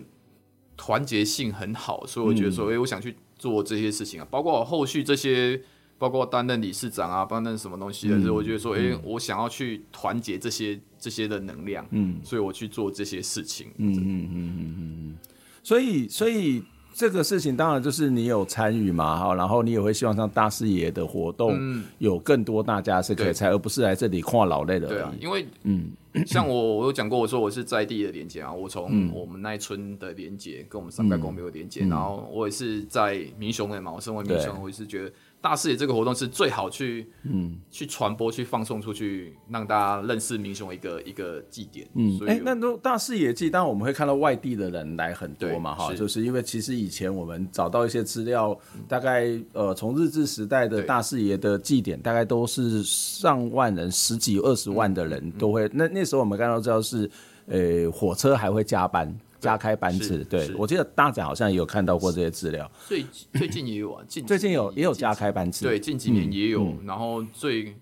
[0.75, 5.61] 团结性很好，所以我觉得说，哎，我想去做这些事情啊，包括我后续这些。
[6.03, 15.17] 包括担任理事长啊，担任什么东西的时候，我觉得说，哎，我想要去团结这些这些的能量，嗯，所以我去做这些事情，嗯嗯嗯嗯嗯，
[15.63, 16.61] 所以所以
[16.93, 21.57] 这个事情当然就是你有参与嘛，哈，然后你也会希望像大视野的活动，
[21.99, 25.91] 有更多大家是可以参，而不是来这里跨老累的，对啊，因为嗯，
[26.27, 35.13] 像我我有讲过，我说我是在地的连接啊，我从我们那一村的连接跟我们三代公庙的连接，然后我也是在民雄的嘛，我身为民雄，我也是觉得。
[35.43, 41.85] 大视野这个活动是最好去，嗯，去传播、去放送出去，让大家认识民雄一个一个祭典。
[41.95, 55.69] 嗯，哎、欸，那都大视野祭，当然我们会看到外地的人来很多嘛，哈，就是因为其实以前我们找到一些资料，大概呃，从日治时代的大视野的祭典，大概都是上万人、十几、二十万的人都会。
[55.73, 57.11] 那那时候我们看到知道是，
[57.47, 59.13] 呃，火车还会加班。
[59.43, 62.71] 加开班次，对，我记得大展好像也有看到过这些资料。
[62.87, 66.73] 最最近也有啊，近最近有也有加开班次，对，近几年也有。
[66.85, 67.75] 然后最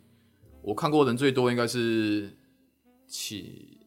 [0.63, 2.31] 我看过人最多应该是
[3.07, 3.77] 起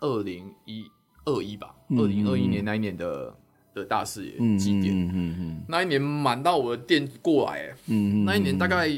[0.00, 0.84] 二零一
[1.24, 3.32] 二一吧，二零二一年那一年的
[3.72, 8.90] 的大视野祭典，嗯嗯嗯，那一年满到我的店过来，嗯，那一年大概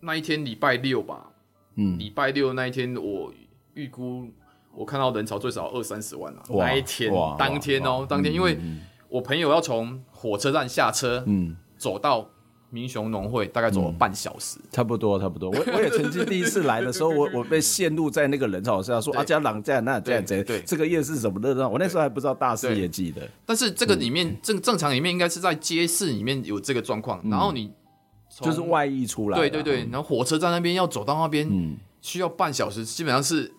[0.00, 1.32] 那一天礼拜六吧，
[1.76, 3.32] 嗯，礼拜六那一天我
[3.72, 4.28] 预估。
[4.76, 8.58] 我看到人潮最少二三十万了，那一天当天哦，当天，因为
[9.08, 12.28] 我朋友要从火车站下车，嗯，走到
[12.68, 15.50] 民雄农会，大概走了半小时，差不多，差不多。
[15.50, 21.68] 我我也曾经第一次来的时候，我我被陷入在那个人潮下，说阿家朗在那这样子，对，这个夜市怎么热闹？
[21.68, 27.72] 我那时候还不知道大视野记得，但是这个里面正正常里面应该是在街市里面有这个状况，然后你
[28.42, 33.50] 就是外溢出来，对对对，然后火车站那边要走到那边，嗯，需要半小时，基本上是。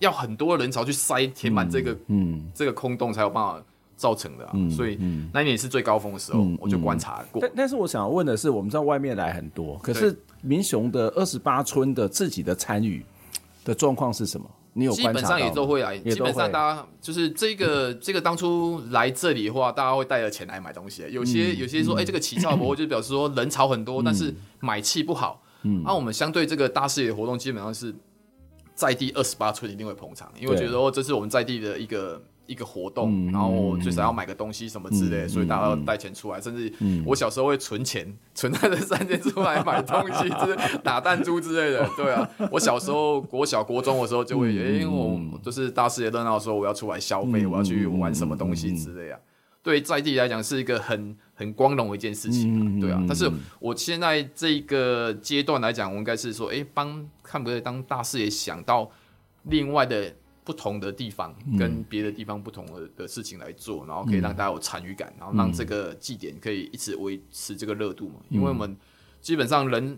[0.00, 3.62] 要很多人潮去塞填满这个，嗯，这个空洞才有办法
[3.96, 4.52] 造成的啊。
[4.68, 4.98] 所以
[5.32, 7.40] 那一年是最高峰的时候，我就观察过。
[7.40, 13.04] 但但是我想问的是，我们知道外面来很多，可是民雄的二十八村的自己的参与
[13.64, 14.50] 的状况是什么？
[14.72, 15.28] 你有观察到？
[15.28, 21.04] 基本上也都会来，基本上大家就是这个这个当初来这里的话，大家会带着钱来买东西。
[21.10, 25.42] 有些有些说，哎，这个起草博就表示说人潮很多，但是买气不好。
[25.64, 27.94] 嗯，那我们相对这个大视野活动，基本上是。
[28.80, 36.72] 在地二十八村一定会捧场，因为觉得哦这是我们在地的一个一个活动，然后最少要买个东西什么之类，所以大家要带钱出来，甚至
[37.04, 41.86] 我小时候会存钱，存在这三千出来买东西，就是打弹珠之类的。
[41.94, 49.18] 对啊，我小时候国小国中的时候就会，因为我就是大世界热闹的时候，我要出来消费，我要去玩什么东西之类啊。
[49.62, 53.02] 对在地来讲是一个很很光荣的一件事情，对啊。
[53.08, 58.90] 但是我现在这个阶段来讲，我应该是说，哎，帮看不对当大视野想到
[59.44, 60.14] 另外的
[60.44, 68.16] 不同的地方，跟别的地方不同的的事情来做，然后可以让大家有参与感，然后让这个祭典可以一直维持这个热度嘛。
[68.28, 68.76] 因为我们
[69.22, 69.96] 基本上人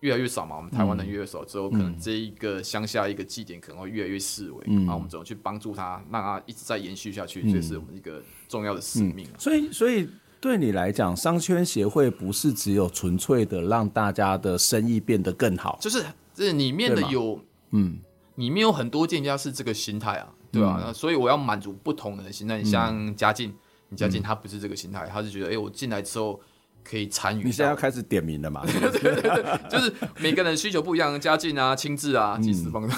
[0.00, 9.26] 越来越少嘛，我们台湾人越来越少之后，可能这一个乡下一个祭典可能会越来越式微，然后我们怎么去帮助他，让他一直在延续下去，这是我们一个重要的使命。
[9.38, 10.06] 所以，所以
[10.44, 17.40] 对你来讲，商圈协会不是只有纯粹的让大家的生意变得更好，就是这里面的有
[17.70, 17.98] 嗯。
[18.34, 20.82] 里面有很多店家是这个心态啊，对吧？
[20.86, 22.58] 嗯、所以我要满足不同的心态。
[22.58, 23.54] 你像嘉靖，
[23.88, 26.38] 你嘉靖他不是这个心态，他是觉得，哎、欸，我进来之后
[26.84, 27.44] 可以参与。
[27.44, 28.62] 你现在要开始点名了嘛？
[28.68, 32.94] 对对对，就是每个人需求不一样，家境啊、亲自啊、几十方的，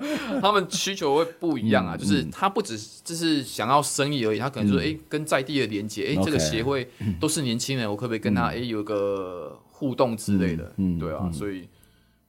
[0.00, 1.96] 嗯、 他们需求会不一样啊。
[1.96, 6.88] 就是他不只就是想要生意而已，他可能说，哎、欸，跟在地的连接，哎、欸，这个协会
[7.20, 10.72] 都是年轻人，我可不可以跟他，哎、欸，有一个互动之类的？
[10.78, 11.68] 嗯，对啊，所以。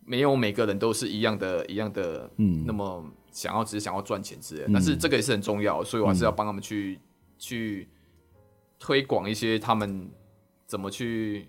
[0.08, 7.02] 没有每个人都是一样的，一样的，嗯，那么想要只是想要赚钱之类但是这个也是很重要，所以我还是要帮他们去、嗯、
[7.40, 7.90] 去
[8.78, 10.08] 推广一些他们
[10.76, 11.48] 怎么去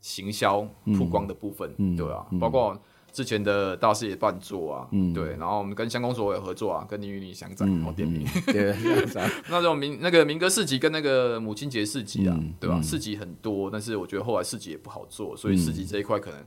[0.00, 0.60] 行销
[0.96, 8.72] 曝光的部分，嗯、对啊，嗯、包括之前的大视野办桌啊，嗯，对，然后我们跟相公所有合作啊，跟林云林乡长然后点名，对，
[9.50, 12.76] 那种民那个民歌市集跟那个母亲节市集啊，嗯、对吧？
[12.78, 16.38] 嗯、市集很多，但是我觉得后来市集也不好做，所以市集这一块可能。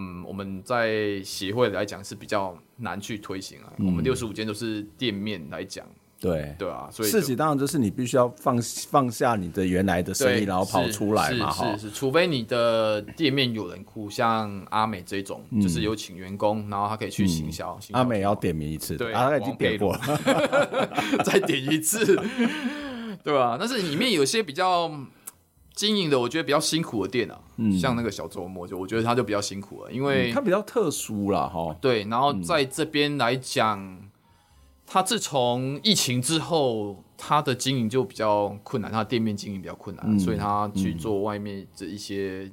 [0.00, 3.72] 嗯，我们在协会来讲是比较难去推行啊。
[3.78, 5.84] 嗯、我们六十五间都是店面来讲，
[6.20, 8.60] 对对啊，所以市集当然就是你必须要放
[8.90, 17.74] 放下你的原来的生意，然后跑出来嘛，是是是，除非你的店面有人哭，像阿美这种，嗯、就是有请员工，然后他可以去行销。
[17.78, 20.00] 嗯、行销阿美要点名一次，对，啊、他已经点过了，
[21.24, 22.04] 再点一次，
[23.22, 23.56] 对吧、啊？
[23.58, 24.90] 但是里面有些比较。
[25.74, 31.72] 经营的我觉得比较辛苦的店啊，嗯、像那个小周末就我觉得他就比较辛苦了，因为他、嗯、比较特殊了哈。
[31.80, 33.96] 对，然后在这边来讲，
[34.88, 42.50] 他、嗯、自从疫情之后，他的经营就比较困难，他的店面经营比较困难，嗯、所以他去做外面的一些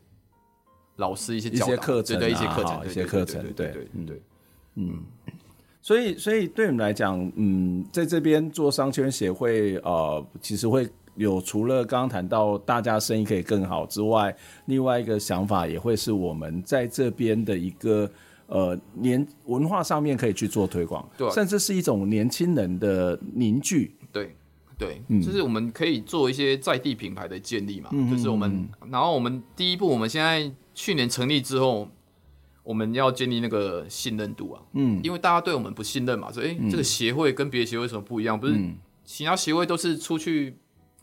[0.98, 4.22] 老师一些教课程、啊，一些课程，一些课程，对对对，
[4.76, 5.04] 嗯。
[5.82, 10.90] 所以，所以对你们来讲，嗯，在这边做商圈协会，呃，其实会。
[11.18, 18.12] 有除了刚刚谈到大家生意可以更好之外，另外一个想法也会是我们在这边的一个
[18.48, 24.36] 呃年文化上面可以去做推广，对，甚至是一种年轻人的凝聚，对
[24.78, 31.88] 对，嗯、就是我们可以做一些在地品牌的建立嘛，嗯、就是我们，然后我们第一步，我们现在去年成立之后，
[32.64, 38.40] 我们要建立那个信任度啊，嗯，因为大家对我们不信任嘛，说哎，欸嗯、这个协会跟别的协会有什么不一样？
[38.40, 38.54] 不是
[39.04, 40.58] 其他协会都是出去。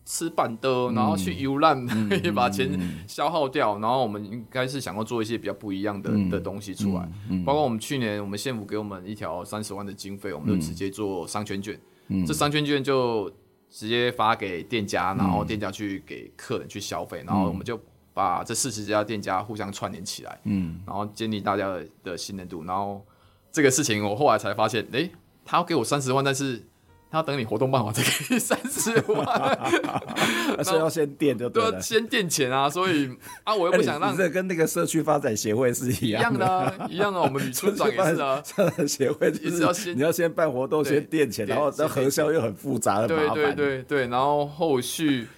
[0.05, 1.78] 吃板的，然后去游览，
[2.11, 2.68] 也、嗯、把钱
[3.07, 3.78] 消耗掉。
[3.78, 7.09] 嗯、然后我们应该是想要做一些比较不一样的、嗯、的东西出来。
[7.44, 11.78] 包括我们去年，我们县府给我们一条三十万的经费，我们就直接做商圈券。
[12.09, 13.30] 嗯、这商圈券就
[13.70, 17.22] 直接发给店家，然后店家去给客人去消费。
[17.22, 17.80] 嗯、然后我们就
[18.12, 22.64] 把这四十家店家互相串联起来，嗯、然后建立大家的的信任度。
[22.64, 23.05] 然后
[23.53, 25.12] 这个事情我后来才发现，诶，
[25.44, 26.66] 他要给我三十万，但是。
[27.12, 29.58] 他等你活动办完再给你三十万，
[30.64, 32.70] 所以要先垫就对了，先垫钱啊！
[32.70, 37.20] 所以啊，我又不想让这跟那个社区发展协会是一样的，一样的。
[37.20, 38.42] 我们女村长也是啊，
[38.88, 43.34] 协会也是要先，你要先办活动，先垫钱，然后那核销又很复杂的麻烦。
[43.34, 45.28] 对对对对，然后后续，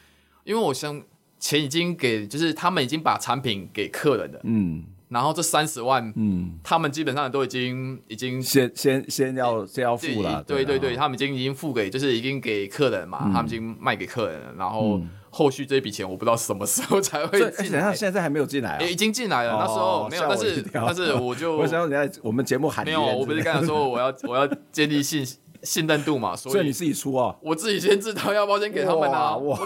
[0.44, 1.02] 因为我想
[1.40, 4.84] 钱已经给，就是他们已经把产品给客人了，嗯。
[5.14, 14.52] 然后这三十万，嗯，他们基本上都已经已经先先先要先要付了，对对对，他们已经已经付给，就是已经给客人嘛，他们已经卖给客人了。
[14.58, 15.00] 然后
[15.30, 18.82] 后续这笔钱我不知道什么时候才会进来，现在还没有进来啊？
[18.82, 25.38] 已经进来了，那时候没有，但是但是我就 我想人家我们节目喊没有，我不是刚才说我要我要建立信心。
[25.64, 29.58] 信任度嘛，所以你自己出啊，我自己先知道要不要先给他们啊，哇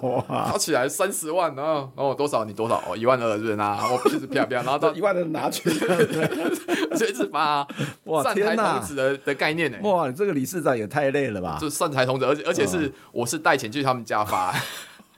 [0.00, 5.70] 哇，掏起来三十万，然后然后多少你多少哦，一万二是拿，我就是啪啪，然后到 一万二拿去，
[6.96, 7.66] 就一直发，
[8.04, 14.54] 哇，善财童子的的概念呢，哇，你这个理事长也太累了吧，就善财童子，而且而且是我是带钱去他们家发。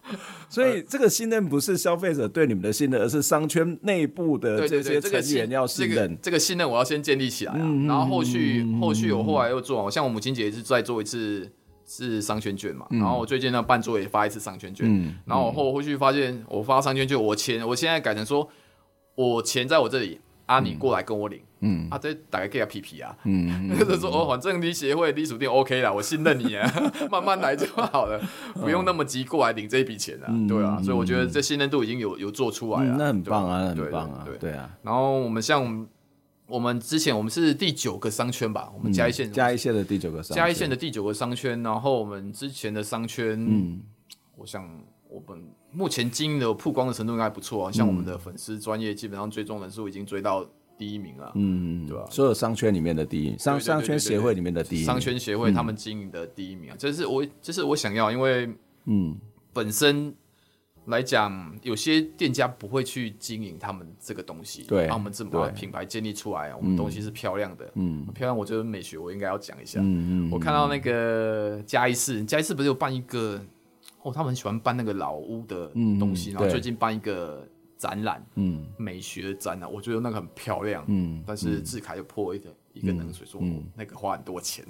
[0.48, 6.08] 所以这个信任不是消费者对你们的信任，而是商圈内部的这些成员要信任。
[6.08, 11.50] 这个这个信任我要先建立起来啊，然后后续后续我后来又做，像我母亲节也是再做一次
[11.86, 14.86] 是商圈券嘛，然后我最近呢办桌也发一次商圈券，
[15.24, 18.48] 然后我后后续发现我发商圈券，我钱我现在改成说
[19.14, 20.20] 我钱在我这里。
[20.46, 26.70] 啊，你过来跟我领，嗯，啊，这大概给他皮皮啊，嗯，就是说哦，反正你协会你属定 OK 了，我信任你啊，
[27.10, 28.20] 慢慢来就好了，
[28.54, 34.52] 不用那么急过来领这一笔钱啊，对啊，所以我觉得这信任度已经有有做出来了，那很棒啊，很棒啊，对。
[34.52, 35.86] 啊，然后我们像
[36.46, 43.80] 我们之前我们是第九个商圈吧，我们嘉义县嘉义县的第九个商嘉义县的第九个商圈，然后我们之前的商圈，嗯，
[44.36, 44.62] 我想
[45.14, 50.44] 我们目前经营的曝光的程度应该还不错啊，像我们的粉丝专业基本上追踪人数已经追到
[50.76, 52.04] 第一名了，嗯，对吧？
[52.10, 58.52] 所有商圈里面的第一，商商圈协会里面的第一，商圈协会他们经营的第一名啊，这是我这是我想要，因为
[58.86, 59.16] 嗯，
[59.52, 60.14] 本身。
[60.88, 68.36] 来讲，有些店家不会去经营他们这个东西，对，把我们这么把品牌建立出来啊，我们东西是漂亮的，嗯，漂亮。
[68.36, 70.30] 我觉得美学我应该要讲一下，嗯嗯。
[70.30, 73.40] 我看到那个嘉义市，嘉义市不是有办一个，
[74.04, 75.66] 哦，他们很喜欢搬那个老屋的
[75.98, 77.46] 东西，然后最近办一个
[77.76, 84.64] 展览，嗯，美学的展览，我觉得那个很漂亮，嗯，但是志凯就泼一个一个冷水，说嗯那个花很多钱，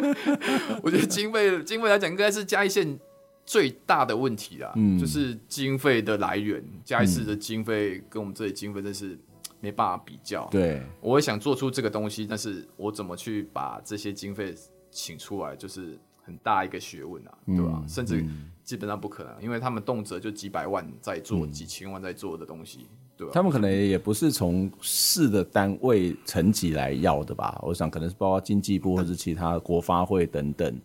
[0.82, 2.98] 我觉得经费经费来讲，应该是嘉义县。
[3.46, 6.62] 最大的问题啊，嗯、就是经费的来源。
[6.84, 9.18] 嘉义市的经费跟我们这里经费真是
[9.58, 10.46] 没办法比较。
[10.52, 14.54] 对，我也想做出这个东西，但是我怎么去把这些经费
[14.92, 15.98] 请出来，就是
[16.30, 17.82] 很大一个学问啊，嗯、对吧？
[17.88, 18.24] 甚至
[18.62, 23.32] 基本上不可能，因为他们动辄就几百万在做，嗯、几千万在做的东西，对吧？
[23.34, 27.58] 他们可能也不是从市的单位层级来要的吧？
[27.62, 30.80] 我想可能是包括经济部或者其他国发会等等。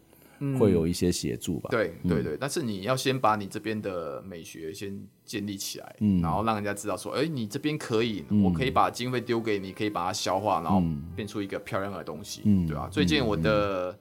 [0.59, 1.69] 会有一些协助吧？
[1.71, 10.83] 对对对，但是你要先把你这边的美学先建立起来，嗯，然后让人家知道说，哎，你这边可以，我可以把经费丢给你，可以把它消化，然后
[11.15, 12.89] 变出一个漂亮的东西，嗯，对吧？
[12.91, 13.97] 最近我的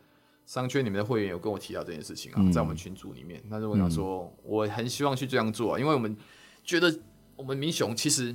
[0.46, 6.16] 商圈里面的会员有跟我提到这件事情啊，在我们群组里面，但是我想说，我很希望去这样做，啊因为我们
[6.62, 6.94] 觉得
[7.36, 8.34] 我们民雄其实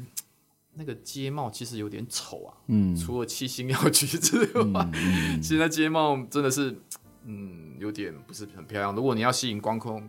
[0.74, 4.40] 那个街貌其实有点丑啊，嗯，除了七星要局之
[4.74, 4.90] 外，
[5.42, 6.76] 其实那街貌真的是。
[7.26, 8.96] 嗯，有点不是很漂亮。
[8.96, 10.02] 如果你要吸引观光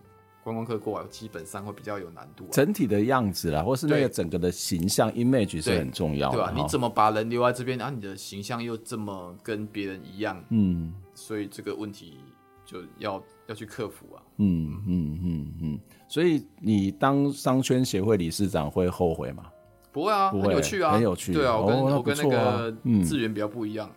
[0.42, 2.46] 观光客过来，基本上会比较有难度。
[2.50, 6.52] 整体的样子啦，或是那个整个的形象 image 是很重要的，对吧？
[6.56, 10.42] 你怎么把人留在这边，然后你的形象又这么跟别人一样？
[10.48, 12.18] 嗯，所以这个问题
[12.64, 14.22] 就要要去克服啊。
[14.38, 19.44] 嗯嗯嗯嗯，所以你当商圈协会理事长会后悔吗？
[19.92, 21.32] 不会啊，很有趣啊，很有趣。
[21.34, 22.74] 对啊，我跟我跟那个
[23.04, 23.90] 志源比较不一样，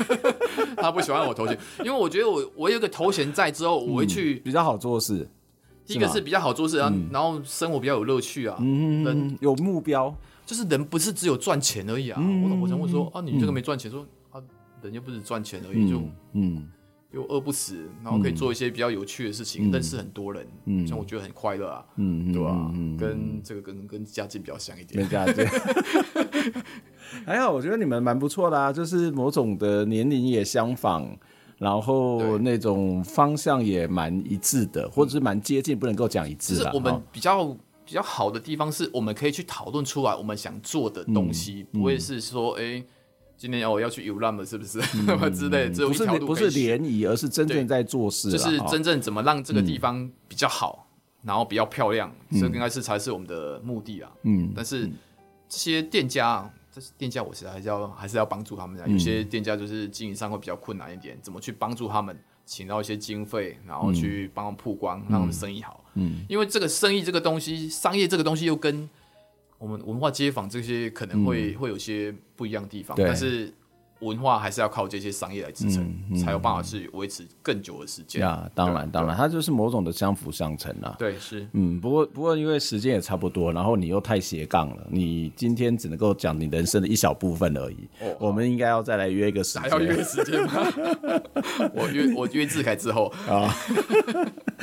[0.76, 5.26] 他不喜欢我头衔，因为我觉得我我有个头衔在之后，我会去比较好做事。
[5.86, 10.14] 第一个是比较好做事，然后然后生活比较有乐趣啊，人有目标，
[10.46, 12.20] 就是人不是只有赚钱而已啊。
[12.42, 14.40] 我老婆常会说啊，你这个没赚钱，说啊，
[14.82, 16.02] 人又不是赚钱而已，就
[16.32, 16.68] 嗯。
[17.12, 22.72] 又饿不死，然后可以做一些比较有趣的事情，认识很多人，嗯，像我觉得很快乐啊，嗯，对吧？
[22.98, 25.44] 跟这个跟跟家境比较像一点，家境。
[27.26, 31.06] 还好，我觉得你们蛮不错的啊，就是某种的年龄也相仿，
[31.62, 36.56] 然后那种方向也蛮一致的，或者是蛮接近，不能够讲一致。
[36.56, 37.44] 就是我们比较
[37.84, 42.82] 比较好的地方是，我们可以去讨论出来我们想做的东西，不会是说哎。
[43.34, 44.78] 今天要我要去游览了，是不是？
[44.94, 50.86] 嗯、 之类，只有一条路不是不是联谊，而是真正在做事，就是真正怎么让这个地方比较好，
[51.22, 54.12] 嗯、然后比较漂亮，这应该是才是我们的目的啊。
[54.22, 54.86] 嗯，但是
[55.48, 65.84] 这些店家，这是店家，我实在还是要还是要帮助他们有些店家就是经营上会比较困难一点，怎么去帮助他们，请到一些经费，然后去帮他们曝光，嗯、让他们生意好。
[65.94, 68.88] 嗯，因为这个生意这个东西，商业这个东西又跟。
[69.58, 73.52] 我们文化街坊这些可能会、嗯、会有些不一样的地方，对但是。
[74.02, 78.20] 文化还是要靠这些商业来支撑，嗯嗯、才有办法去维持更久的时间。
[78.20, 80.94] 呀，当然，当然，它就是某种的相辅相成啊。
[80.98, 81.46] 对，是。
[81.52, 87.88] 嗯，不过，不过，因为时间也差不多，然后你又太斜杠了，你今天只能够讲你人生的一小部分而已。
[88.00, 89.62] 哦、我们应该要再来约一个时间。
[89.62, 90.52] 还要约时间吗？
[91.74, 93.54] 我约我约志凯之后啊，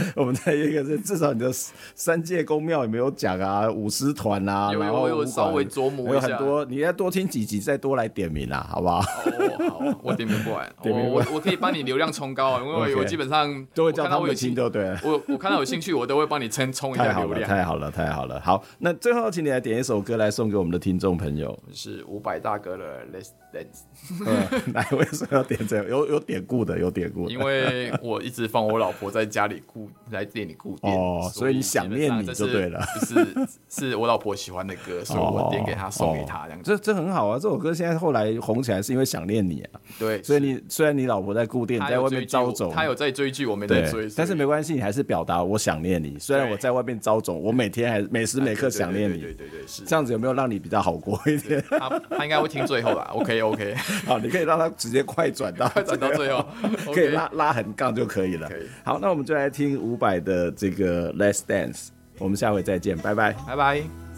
[0.16, 1.52] 我们再约一个，至少你的
[1.96, 3.70] 三界宫庙有没有讲啊？
[3.70, 9.00] 舞狮团啊，有没有，然后稍微琢磨一下，有很多，你要多听几集，再多来点名啊，好不好？
[9.00, 14.96] 哦，好，我点名不完， 我我我可以帮你流量冲高啊， 因为我基本上都会叫他们听，对对？
[15.04, 17.50] 我我看到有兴趣，我都会帮你撑冲一下流量。
[17.50, 24.24] 太好了，太好了，好，那最后请你来点一首歌来送给我们的听众朋友，是伍佰大哥的《Let's Dance》。
[24.72, 25.90] 哪位说要点这个？
[25.90, 27.30] 有有典故的，有典故。
[27.30, 32.82] 因为我一直放我老婆在家里顾，在店里固定，哦，所以你想念你就对了。
[33.06, 36.62] 是是我老婆喜欢的歌，所以我点给她送给她这样。
[36.64, 39.80] 这这很好啊，这首歌现在后来红起来是因为想念你啊。
[39.98, 46.18] 对，所以你虽然你老婆在顾店，在外面招走，她有在追剧，我没在追，但是没关系，你还是表达我想念你。
[46.20, 49.22] 虽然我在外面招走，我每天还每时每刻想念你。
[49.22, 51.64] 对对对，是这样子，有没有让你比较好过一点？
[51.70, 53.10] 他他应该会听最后吧？
[53.16, 53.76] OK OK，
[54.06, 56.46] 好，你可以让他直接快转到 快转到最后，
[56.94, 58.50] 可以拉拉横杠就可以了。
[58.84, 61.88] 好，那我们就来听五百的这个 Less Dance，
[62.20, 64.09] 我们下回再见，拜拜，拜拜。